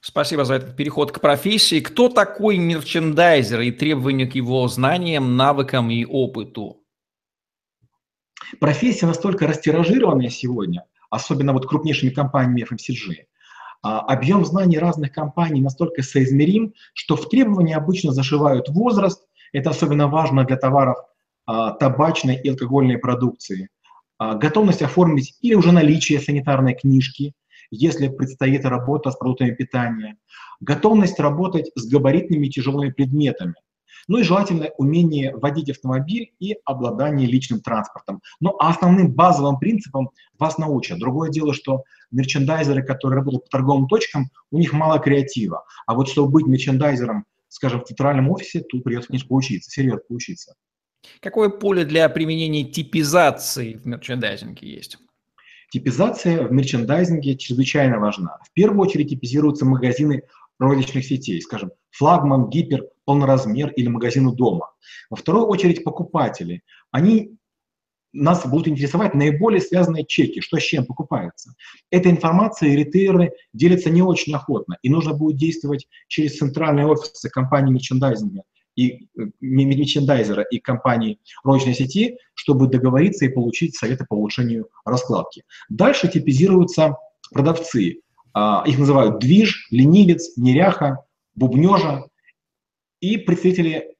Спасибо 0.00 0.44
за 0.44 0.54
этот 0.54 0.76
переход 0.76 1.12
к 1.12 1.20
профессии. 1.20 1.80
Кто 1.80 2.08
такой 2.08 2.58
мерчендайзер 2.58 3.60
и 3.60 3.72
требования 3.72 4.26
к 4.26 4.34
его 4.34 4.66
знаниям, 4.68 5.36
навыкам 5.36 5.90
и 5.90 6.04
опыту? 6.04 6.82
Профессия 8.60 9.06
настолько 9.06 9.46
растиражированная 9.46 10.30
сегодня, 10.30 10.84
особенно 11.10 11.52
вот 11.52 11.66
крупнейшими 11.66 12.10
компаниями 12.10 12.64
FMCG, 12.64 13.24
объем 13.82 14.44
знаний 14.44 14.78
разных 14.78 15.12
компаний 15.12 15.60
настолько 15.60 16.02
соизмерим, 16.02 16.74
что 16.94 17.16
в 17.16 17.28
требования 17.28 17.76
обычно 17.76 18.12
зашивают 18.12 18.68
возраст, 18.68 19.24
это 19.52 19.70
особенно 19.70 20.08
важно 20.08 20.44
для 20.44 20.56
товаров 20.56 20.98
а, 21.46 21.72
табачной 21.72 22.36
и 22.36 22.50
алкогольной 22.50 22.98
продукции, 22.98 23.70
а, 24.18 24.34
готовность 24.34 24.82
оформить 24.82 25.38
или 25.40 25.54
уже 25.54 25.72
наличие 25.72 26.20
санитарной 26.20 26.74
книжки, 26.74 27.32
если 27.70 28.08
предстоит 28.08 28.66
работа 28.66 29.10
с 29.10 29.16
продуктами 29.16 29.52
питания, 29.52 30.18
готовность 30.60 31.18
работать 31.18 31.70
с 31.74 31.86
габаритными 31.88 32.48
тяжелыми 32.48 32.90
предметами, 32.90 33.54
ну 34.06 34.18
и 34.18 34.22
желательно 34.22 34.68
умение 34.78 35.34
водить 35.36 35.70
автомобиль 35.70 36.32
и 36.38 36.56
обладание 36.64 37.28
личным 37.28 37.60
транспортом. 37.60 38.22
Ну 38.40 38.56
а 38.58 38.70
основным 38.70 39.12
базовым 39.12 39.58
принципом 39.58 40.10
вас 40.38 40.58
научат. 40.58 40.98
Другое 40.98 41.30
дело, 41.30 41.54
что 41.54 41.84
мерчендайзеры, 42.10 42.82
которые 42.82 43.18
работают 43.18 43.44
по 43.44 43.50
торговым 43.50 43.86
точкам, 43.88 44.30
у 44.50 44.58
них 44.58 44.72
мало 44.72 44.98
креатива. 44.98 45.64
А 45.86 45.94
вот 45.94 46.08
чтобы 46.08 46.30
быть 46.30 46.46
мерчендайзером, 46.46 47.24
скажем, 47.48 47.80
в 47.80 47.84
центральном 47.84 48.30
офисе, 48.30 48.60
тут 48.60 48.84
придется, 48.84 49.08
конечно, 49.08 49.28
поучиться, 49.28 49.70
серьезно 49.70 50.00
поучиться. 50.08 50.54
Какое 51.20 51.48
поле 51.48 51.84
для 51.84 52.08
применения 52.08 52.64
типизации 52.64 53.74
в 53.74 53.86
мерчендайзинге 53.86 54.68
есть? 54.68 54.98
Типизация 55.70 56.46
в 56.46 56.52
мерчендайзинге 56.52 57.36
чрезвычайно 57.36 57.98
важна. 57.98 58.38
В 58.42 58.52
первую 58.52 58.80
очередь 58.80 59.10
типизируются 59.10 59.66
магазины 59.66 60.22
розничных 60.58 61.04
сетей, 61.04 61.40
скажем, 61.42 61.72
флагман, 61.90 62.48
гипер, 62.48 62.86
полноразмер 63.04 63.70
или 63.72 63.88
магазину 63.88 64.32
дома. 64.32 64.70
Во 65.10 65.16
вторую 65.16 65.46
очередь 65.46 65.84
покупатели. 65.84 66.62
Они 66.90 67.38
нас 68.12 68.46
будут 68.46 68.68
интересовать 68.68 69.14
наиболее 69.14 69.60
связанные 69.60 70.04
чеки, 70.06 70.40
что 70.40 70.58
с 70.58 70.62
чем 70.62 70.86
покупается. 70.86 71.54
Эта 71.90 72.10
информация 72.10 72.74
ритейлеры 72.74 73.32
делятся 73.52 73.90
не 73.90 74.02
очень 74.02 74.34
охотно, 74.34 74.78
и 74.82 74.90
нужно 74.90 75.14
будет 75.14 75.36
действовать 75.36 75.86
через 76.08 76.38
центральные 76.38 76.86
офисы 76.86 77.28
компании 77.28 77.72
мерчендайзинга 77.72 78.42
и 78.76 79.08
э, 79.18 79.26
мерчендайзера 79.40 80.42
и 80.42 80.58
компании 80.58 81.18
розничной 81.42 81.74
сети, 81.74 82.16
чтобы 82.34 82.68
договориться 82.68 83.24
и 83.24 83.28
получить 83.28 83.76
советы 83.76 84.06
по 84.08 84.14
улучшению 84.14 84.68
раскладки. 84.84 85.42
Дальше 85.68 86.08
типизируются 86.08 86.96
продавцы. 87.32 88.00
А, 88.34 88.62
их 88.66 88.78
называют 88.78 89.18
движ, 89.18 89.66
ленивец, 89.70 90.36
неряха, 90.36 91.04
бубнежа 91.38 92.06
и 93.00 93.16
представители 93.16 93.94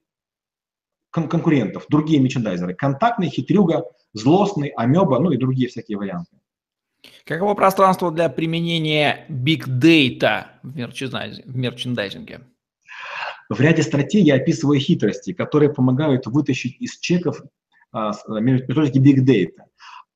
кон 1.10 1.28
конкурентов, 1.28 1.86
другие 1.88 2.20
мерчендайзеры. 2.20 2.74
Контактный, 2.74 3.28
хитрюга, 3.28 3.84
злостный, 4.12 4.68
амеба, 4.68 5.18
ну 5.20 5.30
и 5.30 5.36
другие 5.36 5.68
всякие 5.68 5.96
варианты. 5.96 6.36
Каково 7.24 7.54
пространство 7.54 8.10
для 8.10 8.28
применения 8.28 9.24
Big 9.28 9.66
Data 9.66 10.46
в 10.62 10.76
мерчендайзинге? 10.76 12.40
В 13.48 13.60
ряде 13.60 13.82
статей 13.82 14.22
я 14.22 14.34
описываю 14.34 14.78
хитрости, 14.78 15.32
которые 15.32 15.72
помогают 15.72 16.26
вытащить 16.26 16.76
из 16.80 16.98
чеков 16.98 17.40
а, 17.92 18.12
методики 18.28 18.98
Big 18.98 19.24
Data. 19.24 19.64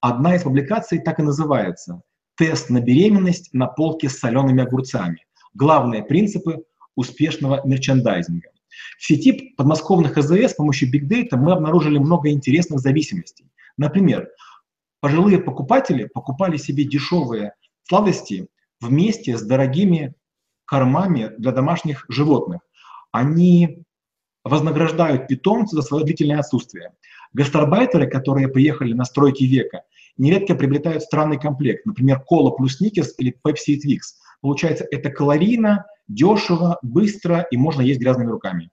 Одна 0.01 0.35
из 0.35 0.43
публикаций 0.43 0.99
так 0.99 1.19
и 1.21 1.23
называется 1.23 2.03
«Тест 2.37 2.69
на 2.69 2.81
беременность 2.81 3.55
на 3.55 3.69
полке 3.69 4.09
с 4.09 4.19
солеными 4.19 4.63
огурцами. 4.63 5.25
Главные 5.55 6.03
принципы 6.03 6.65
успешного 6.95 7.61
мерчендайзинга». 7.65 8.49
В 8.99 9.05
сети 9.05 9.55
подмосковных 9.57 10.17
АЗС 10.17 10.53
с 10.53 10.55
помощью 10.55 10.91
Big 10.91 11.09
Data 11.09 11.37
мы 11.37 11.53
обнаружили 11.53 11.99
много 11.99 12.31
интересных 12.31 12.81
зависимостей. 12.81 13.47
Например, 13.77 14.29
пожилые 15.01 15.39
покупатели 15.39 16.05
покупали 16.05 16.57
себе 16.57 16.85
дешевые 16.85 17.55
сладости 17.85 18.49
вместе 18.81 19.37
с 19.37 19.43
дорогими 19.43 20.15
кормами 20.65 21.33
для 21.39 21.53
домашних 21.53 22.07
животных. 22.09 22.63
Они 23.11 23.85
вознаграждают 24.45 25.29
питомца 25.29 25.77
за 25.77 25.83
свое 25.83 26.05
длительное 26.05 26.41
отсутствие. 26.41 26.93
Гастарбайтеры, 27.33 28.09
которые 28.09 28.49
приехали 28.49 28.93
на 28.93 29.05
стройки 29.05 29.45
века, 29.45 29.83
нередко 30.17 30.55
приобретают 30.55 31.03
странный 31.03 31.39
комплект, 31.39 31.87
например, 31.87 32.21
кола 32.21 32.51
плюс 32.51 32.77
сникерс 32.77 33.15
или 33.19 33.31
пепси 33.31 33.73
и 33.73 33.81
твикс. 33.81 34.19
Получается, 34.41 34.87
это 34.91 35.11
калорийно, 35.11 35.87
дешево, 36.09 36.79
быстро 36.83 37.47
и 37.51 37.57
можно 37.57 37.83
есть 37.83 38.01
грязными 38.01 38.31
руками. 38.31 38.71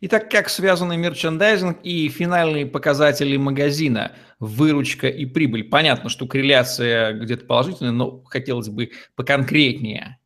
Итак, 0.00 0.30
как 0.30 0.48
связаны 0.48 0.96
мерчендайзинг 0.96 1.80
и 1.82 2.08
финальные 2.08 2.66
показатели 2.66 3.36
магазина, 3.36 4.12
выручка 4.38 5.08
и 5.08 5.26
прибыль? 5.26 5.64
Понятно, 5.64 6.08
что 6.08 6.26
корреляция 6.26 7.14
где-то 7.14 7.44
положительная, 7.46 7.90
но 7.90 8.22
хотелось 8.22 8.68
бы 8.68 8.92
поконкретнее. 9.16 10.18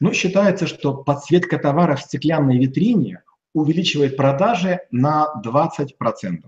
Ну, 0.00 0.12
считается, 0.12 0.66
что 0.66 0.94
подсветка 0.94 1.56
товара 1.58 1.94
в 1.94 2.02
стеклянной 2.02 2.58
витрине 2.58 3.22
увеличивает 3.54 4.16
продажи 4.16 4.80
на 4.90 5.28
20%. 5.44 6.40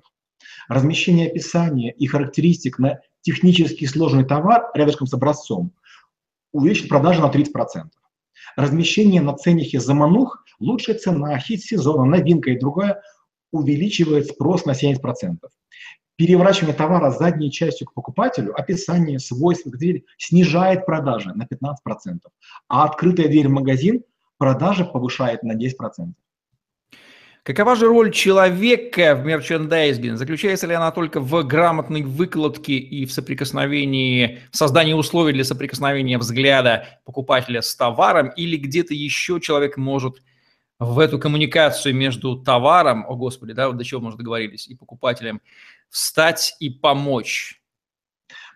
Размещение 0.69 1.29
описания 1.29 1.93
и 1.93 2.07
характеристик 2.07 2.81
на 2.81 2.99
технически 3.21 3.85
сложный 3.85 4.25
товар 4.25 4.65
рядышком 4.75 5.07
с 5.07 5.15
образцом 5.15 5.73
увеличит 6.55 6.89
продажи 6.89 7.21
на 7.21 7.31
30%. 7.31 7.45
Размещение 8.57 9.21
на 9.21 9.35
ценнике 9.35 9.81
заманух, 9.81 10.45
лучшая 10.61 10.97
цена, 10.97 11.37
хит 11.39 11.63
сезона, 11.63 12.05
новинка 12.05 12.51
и 12.51 12.59
другое 12.59 13.03
увеличивает 13.53 14.29
спрос 14.29 14.65
на 14.65 14.73
70%. 14.73 15.37
Переворачивание 16.17 16.77
товара 16.77 17.11
задней 17.11 17.51
частью 17.51 17.89
к 17.89 17.93
покупателю, 17.93 18.59
описание, 18.59 19.19
свойства, 19.19 19.73
снижает 20.17 20.87
продажи 20.87 21.33
на 21.35 21.43
15%, 21.43 22.21
а 22.69 22.85
открытая 22.85 23.27
дверь 23.27 23.49
в 23.49 23.53
магазин 23.53 24.05
продажи 24.39 24.85
повышает 24.85 25.43
на 25.43 25.57
10%. 25.57 25.71
Какова 27.45 27.77
же 27.77 27.89
роль 27.89 28.11
человека 28.11 29.15
в 29.15 29.27
мерчендайзинге? 29.27 30.17
Заключается 30.17 30.67
ли 30.67 30.73
она 30.73 30.91
только 30.91 31.21
в 31.21 31.43
грамотной 31.43 32.01
выкладке 32.01 32.73
и 32.73 33.05
в 33.05 33.13
соприкосновении, 33.13 34.41
в 34.51 34.57
создании 34.57 34.95
условий 34.95 35.35
для 35.35 35.45
соприкосновения 35.45 36.17
взгляда 36.17 37.01
покупателя 37.05 37.61
с 37.61 37.77
товаром, 37.77 38.31
или 38.31 38.57
где-то 38.57 38.95
еще 38.95 39.41
человек 39.43 39.77
может 39.77 40.23
в 40.79 40.99
эту 40.99 41.19
коммуникацию 41.19 41.95
между 41.95 42.37
товаром, 42.37 43.05
о 43.07 43.15
господи, 43.15 43.53
да, 43.53 43.69
вот 43.69 43.77
до 43.77 43.85
чего 43.85 44.01
мы 44.01 44.09
уже 44.09 44.17
договорились, 44.17 44.67
и 44.67 44.75
покупателем, 44.75 45.43
встать 45.91 46.57
и 46.61 46.71
помочь? 46.71 47.61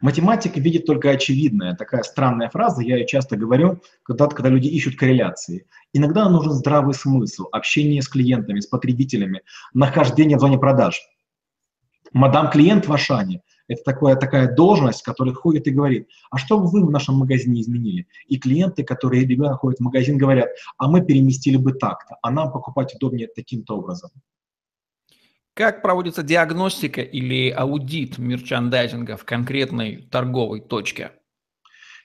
Математика 0.01 0.61
видит 0.61 0.87
только 0.87 1.11
очевидное. 1.11 1.75
Такая 1.75 2.03
странная 2.03 2.49
фраза, 2.51 2.83
я 2.83 2.97
ее 2.97 3.07
часто 3.07 3.37
говорю, 3.37 3.81
когда, 4.05 4.27
когда 4.27 4.49
люди 4.49 4.69
ищут 4.69 4.97
корреляции. 4.97 5.67
Иногда 5.93 6.29
нужен 6.29 6.53
здравый 6.53 6.95
смысл, 6.95 7.47
общение 7.51 8.03
с 8.03 8.09
клиентами, 8.09 8.61
с 8.61 8.67
потребителями, 8.67 9.43
нахождение 9.75 10.37
в 10.37 10.41
зоне 10.41 10.59
продаж. 10.59 11.01
Мадам-клиент 12.13 12.87
в 12.87 12.93
Ашане– 12.93 13.43
это 13.69 13.83
такая, 13.85 14.17
такая 14.17 14.55
должность, 14.55 15.03
которая 15.03 15.35
ходит 15.35 15.67
и 15.67 15.71
говорит, 15.71 16.09
а 16.31 16.39
что 16.39 16.59
бы 16.59 16.69
вы 16.69 16.87
в 16.87 16.91
нашем 16.91 17.17
магазине 17.17 17.61
изменили? 17.61 18.07
И 18.27 18.39
клиенты, 18.39 18.83
которые 18.83 19.27
регулярно 19.27 19.59
ходят 19.59 19.79
в 19.79 19.83
магазин, 19.83 20.17
говорят, 20.17 20.49
а 20.79 20.89
мы 20.89 21.05
переместили 21.05 21.57
бы 21.57 21.73
так-то, 21.73 22.17
а 22.23 22.31
нам 22.31 22.51
покупать 22.51 22.95
удобнее 22.95 23.29
таким-то 23.29 23.77
образом. 23.77 24.11
Как 25.59 25.83
проводится 25.83 26.23
диагностика 26.23 27.01
или 27.01 27.51
аудит 27.51 28.17
мерчандайзинга 28.17 29.17
в 29.17 29.25
конкретной 29.25 30.07
торговой 30.09 30.61
точке? 30.61 31.11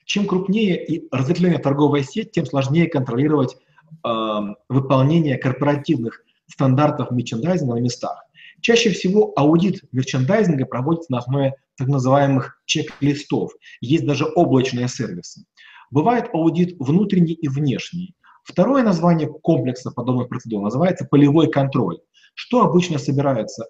Чем 0.06 0.26
крупнее 0.26 0.84
и 0.84 1.06
разветвленнее 1.12 1.60
торговая 1.60 2.02
сеть, 2.02 2.32
тем 2.32 2.46
сложнее 2.46 2.88
контролировать 2.88 3.54
э, 3.54 4.38
выполнение 4.68 5.38
корпоративных 5.38 6.24
стандартов 6.48 7.12
мерчендайзинга 7.12 7.76
на 7.76 7.78
местах. 7.78 8.24
Чаще 8.60 8.90
всего 8.90 9.32
аудит 9.36 9.84
мерчендайзинга 9.92 10.66
проводится 10.66 11.12
на 11.12 11.18
основе 11.18 11.54
так 11.76 11.86
называемых 11.86 12.60
чек-листов. 12.64 13.52
Есть 13.80 14.04
даже 14.04 14.26
облачные 14.34 14.88
сервисы. 14.88 15.44
Бывает 15.92 16.28
аудит 16.32 16.74
внутренний 16.80 17.34
и 17.34 17.46
внешний. 17.46 18.16
Второе 18.42 18.82
название 18.82 19.28
комплекса 19.28 19.92
подобных 19.92 20.28
процедур 20.28 20.60
называется 20.60 21.06
полевой 21.08 21.48
контроль. 21.52 22.00
Что 22.34 22.62
обычно 22.62 22.98
собирается 22.98 23.66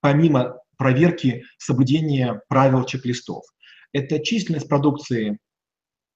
помимо 0.00 0.60
проверки 0.76 1.44
соблюдения 1.58 2.42
правил 2.48 2.84
чек-листов? 2.84 3.44
Это 3.92 4.20
численность 4.20 4.68
продукции 4.68 5.38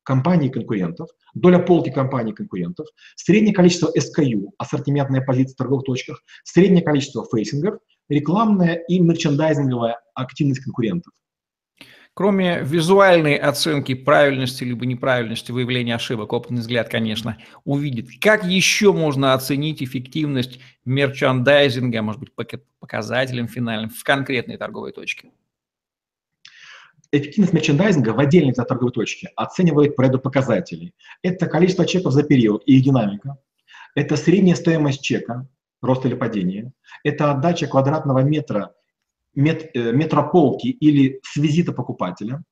компаний-конкурентов, 0.02 1.08
доля 1.34 1.58
полки 1.58 1.90
компаний-конкурентов, 1.90 2.87
среднее 3.16 3.54
количество 3.54 3.90
SKU, 3.96 4.50
ассортиментная 4.58 5.20
позиция 5.20 5.54
в 5.54 5.56
торговых 5.56 5.84
точках, 5.84 6.22
среднее 6.44 6.82
количество 6.82 7.25
фейсингов, 7.25 7.78
рекламная 8.08 8.75
и 8.75 8.99
мерчендайзинговая 8.99 10.00
активность 10.14 10.64
конкурентов. 10.64 11.12
Кроме 12.20 12.60
визуальной 12.62 13.36
оценки 13.36 13.94
правильности 13.94 14.62
либо 14.62 14.84
неправильности 14.84 15.52
выявления 15.52 15.94
ошибок, 15.94 16.34
опытный 16.34 16.60
взгляд, 16.60 16.90
конечно, 16.90 17.38
увидит. 17.64 18.08
Как 18.20 18.44
еще 18.44 18.92
можно 18.92 19.32
оценить 19.32 19.82
эффективность 19.82 20.60
мерчандайзинга, 20.84 22.02
может 22.02 22.20
быть, 22.20 22.34
показателем 22.78 23.48
финальным 23.48 23.88
в 23.88 24.04
конкретной 24.04 24.58
торговой 24.58 24.92
точке? 24.92 25.30
Эффективность 27.10 27.54
мерчендайзинга 27.54 28.10
в 28.10 28.18
отдельной 28.18 28.52
торговой 28.52 28.92
точке 28.92 29.30
оценивает 29.34 29.97
по 29.97 30.02
ряду 30.02 30.18
показателей. 30.18 30.92
Это 31.23 31.47
количество 31.47 31.86
чеков 31.86 32.12
за 32.12 32.23
период 32.23 32.62
и 32.66 32.76
их 32.76 32.84
динамика. 32.84 33.38
Это 33.95 34.16
средняя 34.18 34.56
стоимость 34.56 35.00
чека, 35.00 35.49
рост 35.80 36.04
или 36.04 36.14
падение. 36.14 36.75
Это 37.02 37.30
отдача 37.30 37.66
квадратного 37.66 38.18
метра 38.18 38.75
мет, 39.34 39.71
э, 39.75 39.93
метрополки 39.93 40.69
или 40.69 41.21
с 41.23 41.36
визита 41.36 41.73
покупателя. 41.73 42.43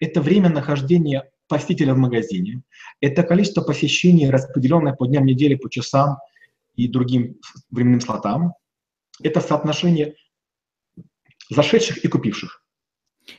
Это 0.00 0.20
время 0.20 0.48
нахождения 0.48 1.30
посетителя 1.48 1.94
в 1.94 1.98
магазине. 1.98 2.62
Это 3.00 3.22
количество 3.22 3.62
посещений, 3.62 4.30
распределенное 4.30 4.94
по 4.94 5.06
дням 5.06 5.26
недели, 5.26 5.54
по 5.54 5.68
часам 5.68 6.18
и 6.74 6.88
другим 6.88 7.36
временным 7.70 8.00
слотам. 8.00 8.54
Это 9.22 9.40
соотношение 9.40 10.14
зашедших 11.50 12.04
и 12.04 12.08
купивших. 12.08 12.64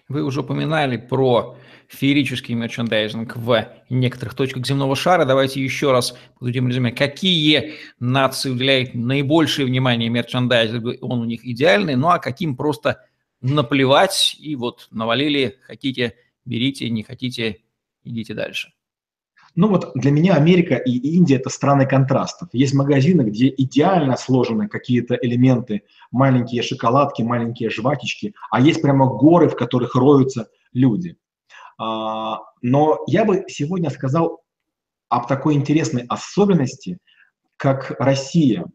Вы 0.07 0.23
уже 0.23 0.41
упоминали 0.41 0.97
про 0.97 1.57
феерический 1.93 2.55
мерчендайзинг 2.55 3.35
в 3.35 3.67
некоторых 3.89 4.33
точках 4.33 4.65
земного 4.65 4.95
шара. 4.95 5.25
Давайте 5.25 5.63
еще 5.63 5.91
раз 5.91 6.15
подведем 6.39 6.67
резюме. 6.67 6.91
Какие 6.91 7.73
нации 7.99 8.49
уделяют 8.49 8.93
наибольшее 8.93 9.67
внимание 9.67 10.09
мерчендайзингу? 10.09 10.93
Он 11.01 11.21
у 11.21 11.25
них 11.25 11.45
идеальный, 11.45 11.95
ну 11.95 12.09
а 12.09 12.19
каким 12.19 12.55
просто 12.55 13.03
наплевать 13.41 14.35
и 14.39 14.55
вот 14.55 14.87
навалили, 14.91 15.57
хотите, 15.61 16.15
берите, 16.45 16.89
не 16.89 17.03
хотите, 17.03 17.59
идите 18.03 18.33
дальше. 18.33 18.73
Ну 19.55 19.67
вот 19.67 19.91
для 19.93 20.09
меня 20.09 20.33
Америка 20.33 20.75
и 20.75 20.97
Индия– 21.15 21.35
это 21.37 21.49
страны 21.49 21.85
контрастов. 21.85 22.49
Есть 22.53 22.73
магазины, 22.73 23.21
где 23.21 23.53
идеально 23.55 24.17
сложены 24.17 24.67
какие-то 24.67 25.15
элементы, 25.21 25.83
маленькие 26.11 26.63
шоколадки, 26.63 27.21
маленькие 27.21 27.69
жвачечки, 27.69 28.33
а 28.49 28.59
есть 28.59 28.81
прямо 28.81 29.05
горы, 29.05 29.49
в 29.49 29.55
которых 29.55 29.93
роются 29.95 30.47
люди. 30.73 31.17
А, 31.77 32.39
но 32.61 32.99
я 33.07 33.25
бы 33.25 33.45
сегодня 33.47 33.89
сказал 33.89 34.41
об 35.09 35.27
такой 35.27 35.55
интересной 35.55 36.05
особенности, 36.07 36.97
как 37.57 37.91
Россия. 37.99 38.65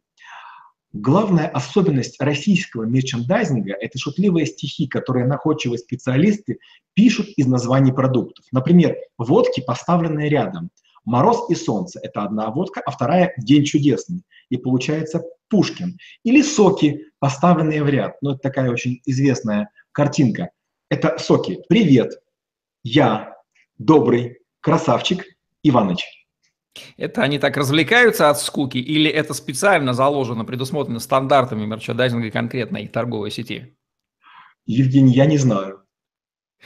Главная 0.93 1.49
особенность 1.49 2.21
российского 2.21 2.85
мерчендайзинга– 2.85 3.75
это 3.81 3.99
шутливые 3.99 4.47
стихи, 4.47 4.87
которые 4.87 5.27
находчивые 5.27 5.79
специалисты 5.79 6.59
пишут 6.95 7.29
из 7.37 7.47
названий 7.47 7.93
продуктов. 7.93 8.47
Например, 8.53 8.97
водки, 9.19 9.61
поставленные 9.61 10.29
рядом. 10.31 10.71
«Мороз 11.05 11.51
и 11.51 11.55
солнце»– 11.55 12.01
это 12.03 12.23
одна 12.23 12.51
водка, 12.51 12.81
а 12.85 12.91
вторая 12.91 13.35
«День 13.39 13.65
чудесный». 13.65 14.23
И 14.49 14.57
получается 14.57 15.23
Пушкин. 15.49 15.99
Или 16.23 16.43
соки, 16.43 17.07
поставленные 17.19 17.83
в 17.83 17.89
ряд. 17.89 18.17
Ну, 18.23 18.31
это 18.31 18.41
такая 18.41 18.71
очень 18.71 19.01
известная 19.05 19.71
картинка. 19.93 20.51
Это 20.91 21.19
соки. 21.19 21.61
«Привет», 21.69 22.19
«Я», 22.83 23.35
«Добрый», 23.79 24.39
«Красавчик», 24.61 25.25
«Иваныч». 25.63 26.05
Это 26.97 27.23
они 27.23 27.39
так 27.39 27.57
развлекаются 27.57 28.31
от 28.31 28.41
скуки 28.41 28.79
или 28.79 29.11
это 29.11 29.35
специально 29.35 29.93
заложено, 29.93 30.45
предусмотрено 30.45 31.01
стандартами 31.01 31.67
мерчендайзинга 31.67 32.31
конкретной 32.31 32.89
торговой 32.89 33.31
сети? 33.31 33.77
Евгений, 34.67 35.13
я 35.13 35.27
не 35.27 35.39
знаю. 35.39 35.83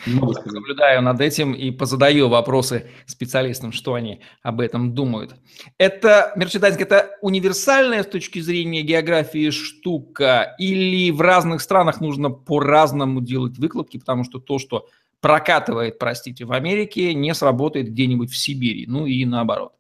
Не 0.07 0.14
могу 0.14 0.33
сказать. 0.33 0.55
Наблюдаю 0.55 1.03
над 1.03 1.20
этим 1.20 1.53
и 1.53 1.70
позадаю 1.70 2.29
вопросы 2.29 2.90
специалистам, 3.07 3.72
что 3.72 3.94
они 3.94 4.22
об 4.42 4.61
этом 4.61 4.94
думают. 4.94 5.35
Это 5.77 6.33
мерчендайзинг, 6.37 6.81
это 6.83 7.11
универсальная 7.20 8.03
с 8.03 8.07
точки 8.07 8.38
зрения 8.40 8.83
географии 8.83 9.51
штука 9.51 10.55
или 10.59 11.11
в 11.11 11.20
разных 11.20 11.61
странах 11.61 12.01
нужно 12.01 12.31
по-разному 12.31 13.20
делать 13.20 13.59
выкладки, 13.59 13.98
потому 13.98 14.25
что 14.25 14.40
то, 14.40 14.59
что 14.59 14.88
прокатывает, 15.23 15.99
простите, 15.99 16.45
в 16.45 16.53
Америке, 16.53 17.15
не 17.15 17.33
сработает 17.33 17.89
где-нибудь 17.89 18.31
в 18.31 18.37
Сибири, 18.37 18.87
ну 18.87 19.07
и 19.07 19.25
наоборот. 19.25 19.73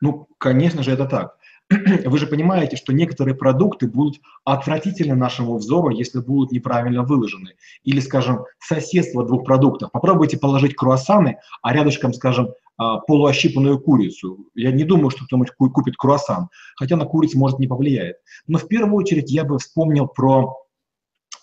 Ну, 0.00 0.28
конечно 0.38 0.82
же, 0.82 0.92
это 0.92 1.06
так. 1.06 1.36
Вы 2.04 2.18
же 2.18 2.26
понимаете, 2.26 2.76
что 2.76 2.92
некоторые 2.92 3.34
продукты 3.34 3.88
будут 3.88 4.20
отвратительны 4.44 5.16
нашему 5.16 5.56
взору, 5.56 5.88
если 5.88 6.20
будут 6.20 6.52
неправильно 6.52 7.02
выложены. 7.02 7.54
Или, 7.82 8.00
скажем, 8.00 8.44
соседство 8.60 9.26
двух 9.26 9.44
продуктов. 9.44 9.90
Попробуйте 9.90 10.38
положить 10.38 10.76
круассаны, 10.76 11.38
а 11.62 11.72
рядышком, 11.72 12.12
скажем, 12.12 12.50
а, 12.76 12.98
полуощипанную 12.98 13.80
курицу. 13.80 14.46
Я 14.54 14.70
не 14.70 14.84
думаю, 14.84 15.08
что 15.10 15.24
кто-нибудь 15.24 15.52
купит 15.52 15.96
круассан, 15.96 16.50
хотя 16.76 16.96
на 16.96 17.06
курицу, 17.06 17.38
может, 17.38 17.58
не 17.58 17.66
повлияет. 17.66 18.16
Но 18.46 18.58
в 18.58 18.68
первую 18.68 18.94
очередь 18.94 19.30
я 19.30 19.44
бы 19.44 19.58
вспомнил 19.58 20.06
про 20.06 20.54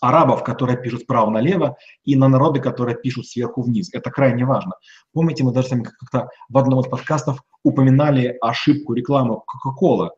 арабов, 0.04 0.44
которые 0.44 0.78
пишут 0.78 1.02
справа 1.02 1.30
налево, 1.30 1.78
и 2.04 2.18
на 2.18 2.28
народы, 2.28 2.60
которые 2.60 2.98
пишут 2.98 3.26
сверху 3.26 3.62
вниз. 3.62 3.90
Это 3.94 4.12
крайне 4.12 4.46
важно. 4.46 4.74
Помните, 5.14 5.44
мы 5.46 5.54
даже 5.54 5.70
сами 5.70 5.84
как-то 5.84 6.30
в 6.50 6.58
одном 6.58 6.82
из 6.82 6.88
подкастов 6.88 7.42
упоминали 7.64 8.38
ошибку 8.42 8.94
рекламы 8.94 9.36
Coca-Cola, 9.36 10.10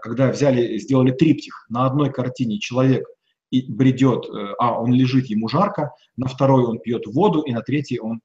когда 0.00 0.30
взяли, 0.30 0.78
сделали 0.78 1.10
триптих. 1.10 1.66
На 1.68 1.86
одной 1.86 2.12
картине 2.12 2.60
человек 2.60 3.04
и 3.50 3.70
бредет, 3.70 4.26
э, 4.26 4.54
а 4.60 4.80
он 4.80 4.92
лежит, 4.92 5.26
ему 5.26 5.48
жарко, 5.48 5.90
на 6.16 6.28
второй 6.28 6.64
он 6.64 6.78
пьет 6.78 7.06
воду, 7.06 7.42
и 7.42 7.52
на 7.52 7.62
третьей 7.62 7.98
он 7.98 8.20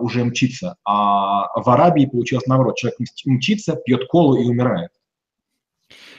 уже 0.00 0.24
мчится. 0.24 0.76
А 0.84 1.60
в 1.60 1.68
Арабии 1.68 2.06
получилось 2.06 2.46
наоборот. 2.46 2.76
Человек 2.76 3.00
мчится, 3.26 3.76
пьет 3.76 4.06
колу 4.08 4.36
и 4.36 4.48
умирает. 4.48 4.88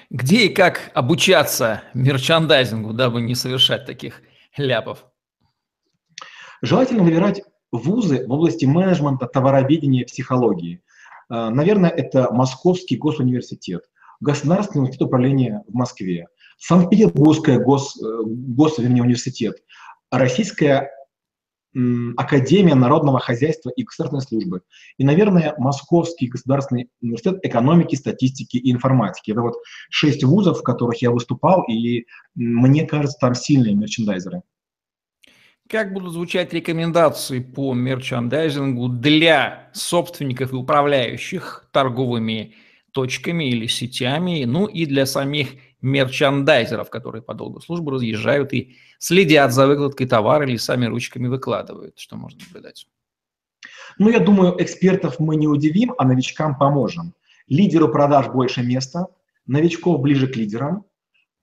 Где 0.09 0.47
и 0.47 0.49
как 0.49 0.89
обучаться 0.95 1.83
мерчандайзингу, 1.93 2.93
дабы 2.93 3.21
не 3.21 3.35
совершать 3.35 3.85
таких 3.85 4.23
ляпов? 4.57 5.05
Желательно 6.63 7.03
выбирать 7.03 7.43
вузы 7.71 8.25
в 8.25 8.31
области 8.31 8.65
менеджмента, 8.65 9.27
товароведения, 9.27 10.05
психологии. 10.05 10.81
А, 11.29 11.51
наверное, 11.51 11.91
это 11.91 12.33
Московский 12.33 12.97
госуниверситет, 12.97 13.83
Государственный 14.19 14.81
университет 14.81 15.07
управления 15.07 15.63
в 15.67 15.75
Москве, 15.75 16.27
Санкт-Петербургская 16.57 17.59
гос, 17.59 17.95
э, 18.01 18.21
гос, 18.25 18.79
Российская 20.11 20.91
Академия 22.17 22.73
народного 22.73 23.19
хозяйства 23.19 23.69
и 23.69 23.83
государственной 23.83 24.21
службы. 24.21 24.61
И, 24.97 25.03
наверное, 25.03 25.53
Московский 25.57 26.27
государственный 26.27 26.89
университет 27.01 27.39
экономики, 27.43 27.95
статистики 27.95 28.57
и 28.57 28.71
информатики. 28.71 29.31
Это 29.31 29.41
вот 29.41 29.55
шесть 29.89 30.23
вузов, 30.23 30.59
в 30.59 30.63
которых 30.63 31.01
я 31.01 31.11
выступал, 31.11 31.63
и 31.69 32.05
мне 32.35 32.85
кажется, 32.85 33.17
там 33.19 33.35
сильные 33.35 33.75
мерчендайзеры. 33.75 34.41
Как 35.69 35.93
будут 35.93 36.13
звучать 36.13 36.51
рекомендации 36.51 37.39
по 37.39 37.75
мерчандайзингу 37.75 38.89
для 38.89 39.69
собственников 39.73 40.51
и 40.51 40.55
управляющих 40.55 41.69
торговыми 41.71 42.55
точками 42.91 43.51
или 43.51 43.67
сетями, 43.67 44.45
ну 44.45 44.65
и 44.65 44.87
для 44.87 45.05
самих 45.05 45.49
мерчандайзеров, 45.81 46.89
которые 46.89 47.21
по 47.21 47.33
долгу 47.33 47.61
службы 47.61 47.91
разъезжают 47.91 48.53
и 48.53 48.75
следят 48.97 49.53
за 49.53 49.67
выкладкой 49.67 50.07
товара 50.07 50.47
или 50.47 50.57
сами 50.57 50.85
ручками 50.85 51.27
выкладывают, 51.27 51.97
что 51.97 52.15
можно 52.15 52.39
наблюдать? 52.45 52.87
Ну, 53.97 54.09
я 54.09 54.19
думаю, 54.19 54.55
экспертов 54.61 55.19
мы 55.19 55.35
не 55.35 55.47
удивим, 55.47 55.93
а 55.97 56.05
новичкам 56.05 56.57
поможем. 56.57 57.13
Лидеру 57.47 57.89
продаж 57.89 58.27
больше 58.27 58.61
места, 58.61 59.07
новичков 59.47 60.01
ближе 60.01 60.27
к 60.27 60.35
лидерам, 60.35 60.85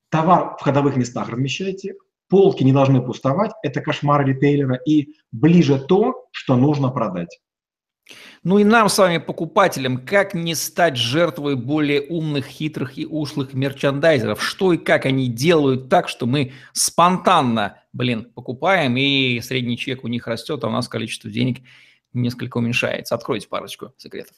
товар 0.09 0.57
в 0.59 0.63
ходовых 0.63 0.97
местах 0.97 1.29
размещайте, 1.29 1.95
полки 2.29 2.63
не 2.63 2.73
должны 2.73 3.03
пустовать, 3.03 3.53
это 3.63 3.81
кошмар 3.81 4.25
ритейлера, 4.27 4.77
и 4.77 5.15
ближе 5.33 5.79
то, 5.79 6.27
что 6.31 6.57
нужно 6.57 6.91
продать. 6.91 7.41
Ну 8.45 8.59
и 8.59 8.65
нам 8.65 8.89
с 8.89 8.99
вами, 8.99 9.19
покупателям, 9.19 10.05
как 10.05 10.35
не 10.35 10.55
стать 10.55 10.97
жертвой 10.97 11.57
более 11.57 12.03
умных, 12.03 12.47
хитрых 12.47 12.97
и 12.97 13.05
ушлых 13.05 13.55
мерчандайзеров? 13.55 14.43
Что 14.43 14.73
и 14.73 14.79
как 14.79 15.07
они 15.07 15.29
делают 15.29 15.89
так, 15.89 16.09
что 16.09 16.27
мы 16.27 16.53
спонтанно, 16.73 17.83
блин, 17.93 18.31
покупаем, 18.35 18.97
и 18.97 19.41
средний 19.41 19.77
чек 19.77 20.05
у 20.05 20.09
них 20.09 20.27
растет, 20.29 20.63
а 20.63 20.69
у 20.69 20.71
нас 20.71 20.89
количество 20.89 21.31
денег 21.31 21.59
несколько 22.13 22.59
уменьшается. 22.59 23.15
Откройте 23.15 23.49
парочку 23.49 23.93
секретов. 23.97 24.37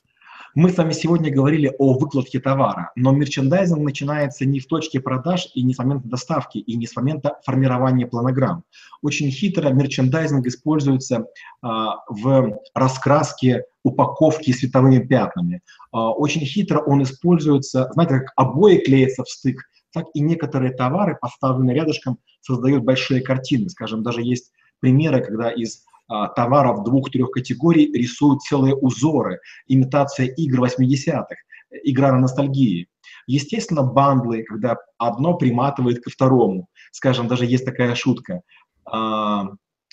Мы 0.61 0.71
с 0.71 0.77
вами 0.77 0.90
сегодня 0.90 1.33
говорили 1.33 1.73
о 1.79 1.97
выкладке 1.97 2.40
товара, 2.40 2.90
но 2.97 3.12
мерчендайзинг 3.12 3.79
начинается 3.79 4.44
не 4.44 4.59
в 4.59 4.66
точке 4.66 4.99
продаж 4.99 5.47
и 5.55 5.62
не 5.62 5.73
с 5.73 5.79
момента 5.79 6.09
доставки, 6.09 6.59
и 6.59 6.75
не 6.75 6.85
с 6.85 6.97
момента 6.97 7.38
формирования 7.47 8.09
планограмм. 8.09 8.64
Очень 9.01 9.31
хитро 9.31 9.68
мерчендайзинг 9.68 10.44
используется 10.49 11.27
а, 11.62 11.99
в 12.09 12.59
раскраске 12.75 13.66
упаковки 13.85 14.51
световыми 14.51 14.99
пятнами. 14.99 15.61
А, 15.92 16.11
очень 16.11 16.40
хитро 16.40 16.81
он 16.81 17.05
используется, 17.05 17.88
знаете, 17.92 18.18
как 18.18 18.33
обои 18.35 18.79
клеятся 18.79 19.23
в 19.23 19.29
стык, 19.29 19.62
так 19.92 20.07
и 20.12 20.18
некоторые 20.18 20.73
товары, 20.73 21.16
поставленные 21.21 21.77
рядышком, 21.77 22.18
создают 22.40 22.83
большие 22.83 23.21
картины. 23.21 23.68
Скажем, 23.68 24.03
даже 24.03 24.23
есть 24.23 24.51
примеры, 24.81 25.23
когда 25.23 25.51
из 25.51 25.85
товаров 26.09 26.85
двух-трех 26.85 27.31
категорий 27.31 27.92
рисуют 27.92 28.42
целые 28.42 28.75
узоры, 28.75 29.40
имитация 29.66 30.27
игр 30.27 30.64
80-х, 30.64 31.37
игра 31.85 32.12
на 32.12 32.21
ностальгии. 32.21 32.88
Естественно, 33.27 33.83
бандлы, 33.83 34.42
когда 34.42 34.77
одно 34.97 35.37
приматывает 35.37 36.03
ко 36.03 36.11
второму. 36.11 36.68
Скажем, 36.92 37.29
даже 37.29 37.44
есть 37.44 37.64
такая 37.64 37.94
шутка. 37.94 38.40
А, 38.87 39.49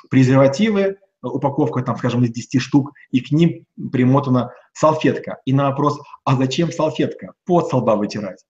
презервативы, 0.10 0.98
упаковка, 1.22 1.82
там, 1.82 1.98
скажем, 1.98 2.24
из 2.24 2.32
10 2.32 2.62
штук, 2.62 2.94
и 3.12 3.20
к 3.20 3.32
ним 3.32 3.66
примотана 3.92 4.52
салфетка. 4.74 5.40
И 5.46 5.54
на 5.54 5.70
вопрос, 5.70 6.00
а 6.24 6.36
зачем 6.36 6.72
салфетка? 6.72 7.34
Под 7.46 7.68
солба 7.68 7.92
вытирать. 7.92 8.46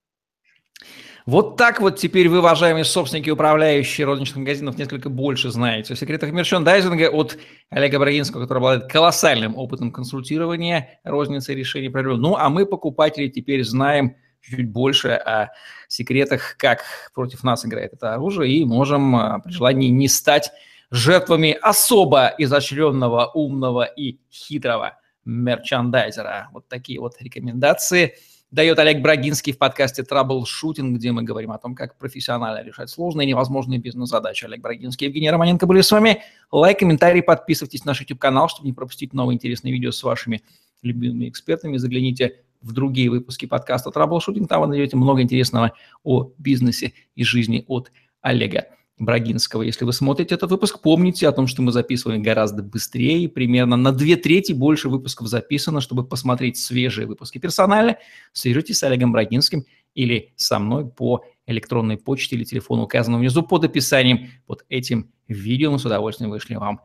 Вот 1.25 1.57
так 1.57 1.81
вот 1.81 1.97
теперь 1.97 2.29
вы, 2.29 2.37
уважаемые 2.37 2.85
собственники 2.85 3.31
управляющие 3.31 4.05
розничных 4.05 4.37
магазинов, 4.37 4.77
несколько 4.77 5.09
больше 5.09 5.49
знаете 5.49 5.93
о 5.93 5.95
секретах 5.95 6.31
мерчендайзинга 6.31 7.09
от 7.09 7.39
Олега 7.71 7.97
Брагинского, 7.97 8.43
который 8.43 8.59
обладает 8.59 8.91
колоссальным 8.91 9.57
опытом 9.57 9.91
консультирования 9.91 10.99
розницы 11.03 11.53
и 11.53 11.55
решения 11.55 11.89
проблем. 11.89 12.21
Ну, 12.21 12.35
а 12.35 12.49
мы, 12.49 12.67
покупатели, 12.67 13.27
теперь 13.27 13.63
знаем 13.63 14.17
чуть 14.41 14.69
больше 14.69 15.13
о 15.13 15.49
секретах, 15.87 16.57
как 16.57 16.83
против 17.15 17.43
нас 17.43 17.65
играет 17.65 17.93
это 17.93 18.13
оружие, 18.13 18.59
и 18.59 18.63
можем 18.63 19.15
а, 19.15 19.39
при 19.39 19.51
желании 19.51 19.89
не 19.89 20.07
стать 20.07 20.51
жертвами 20.91 21.57
особо 21.59 22.35
изощренного, 22.37 23.31
умного 23.33 23.85
и 23.85 24.19
хитрого 24.31 24.99
мерчандайзера. 25.25 26.49
Вот 26.53 26.67
такие 26.67 26.99
вот 26.99 27.15
рекомендации– 27.19 28.13
дает 28.55 28.79
Олег 28.79 29.01
Брагинский 29.01 29.51
в 29.51 29.57
подкасте 29.57 30.01
«Траблшутинг», 30.01 30.97
где 30.97 31.11
мы 31.11 31.23
говорим 31.23 31.51
о 31.51 31.57
том, 31.57 31.75
как 31.75 31.97
профессионально 31.97 32.65
решать 32.65 32.89
сложные 32.89 33.27
и 33.27 33.29
невозможные 33.31 33.79
бизнес-задачи. 33.79 34.45
Олег 34.45 34.61
Брагинский 34.61 35.05
и 35.05 35.09
Евгений 35.09 35.29
Романенко 35.29 35.67
были 35.67 35.81
с 35.81 35.91
вами. 35.91 36.21
Лайк, 36.53 36.79
комментарий, 36.79 37.21
подписывайтесь 37.21 37.83
на 37.83 37.89
наш 37.89 37.99
YouTube-канал, 37.99 38.47
чтобы 38.47 38.67
не 38.67 38.73
пропустить 38.73 39.11
новые 39.11 39.35
интересные 39.35 39.73
видео 39.73 39.91
с 39.91 40.01
вашими 40.01 40.41
любимыми 40.83 41.27
экспертами. 41.27 41.75
Загляните 41.75 42.43
в 42.61 42.71
другие 42.71 43.09
выпуски 43.09 43.45
подкаста 43.45 43.91
«Траблшутинг». 43.91 44.47
Там 44.47 44.61
вы 44.61 44.67
найдете 44.67 44.95
много 44.95 45.21
интересного 45.21 45.73
о 46.05 46.31
бизнесе 46.37 46.93
и 47.13 47.25
жизни 47.25 47.65
от 47.67 47.91
Олега 48.21 48.67
Брагинского. 48.97 49.61
Если 49.63 49.83
вы 49.83 49.91
смотрите 49.91 50.35
этот 50.35 50.51
выпуск, 50.51 50.79
помните 50.81 51.27
о 51.27 51.31
том, 51.33 51.47
что 51.47 51.61
мы 51.61 51.71
записываем 51.71 52.21
гораздо 52.21 52.63
быстрее, 52.63 53.27
примерно 53.27 53.75
на 53.75 53.91
две 53.91 54.15
трети 54.15 54.53
больше 54.53 54.87
выпусков 54.87 55.27
записано, 55.27 55.81
чтобы 55.81 56.07
посмотреть 56.07 56.57
свежие 56.57 57.05
выпуски 57.05 57.37
персонально. 57.37 57.97
Свяжитесь 58.31 58.79
с 58.79 58.83
Олегом 58.83 59.11
Брагинским 59.11 59.65
или 59.95 60.33
со 60.37 60.59
мной 60.59 60.89
по 60.89 61.25
электронной 61.45 61.97
почте 61.97 62.35
или 62.35 62.45
телефону, 62.45 62.83
указанному 62.83 63.21
внизу 63.21 63.43
под 63.43 63.65
описанием 63.65 64.29
под 64.45 64.65
этим 64.69 65.11
видео. 65.27 65.71
Мы 65.71 65.79
с 65.79 65.85
удовольствием 65.85 66.31
вышлем 66.31 66.55
вам 66.55 66.81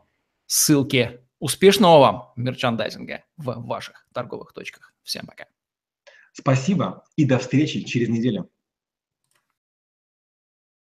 ссылки. 0.47 1.21
Успешного 1.39 1.99
вам 1.99 2.33
мерчандайзинга 2.35 3.23
в 3.37 3.65
ваших 3.65 4.05
торговых 4.13 4.53
точках. 4.53 4.93
Всем 5.01 5.25
пока. 5.25 5.45
Спасибо 6.33 7.03
и 7.15 7.25
до 7.25 7.39
встречи 7.39 7.81
через 7.81 8.09
неделю. 8.09 8.49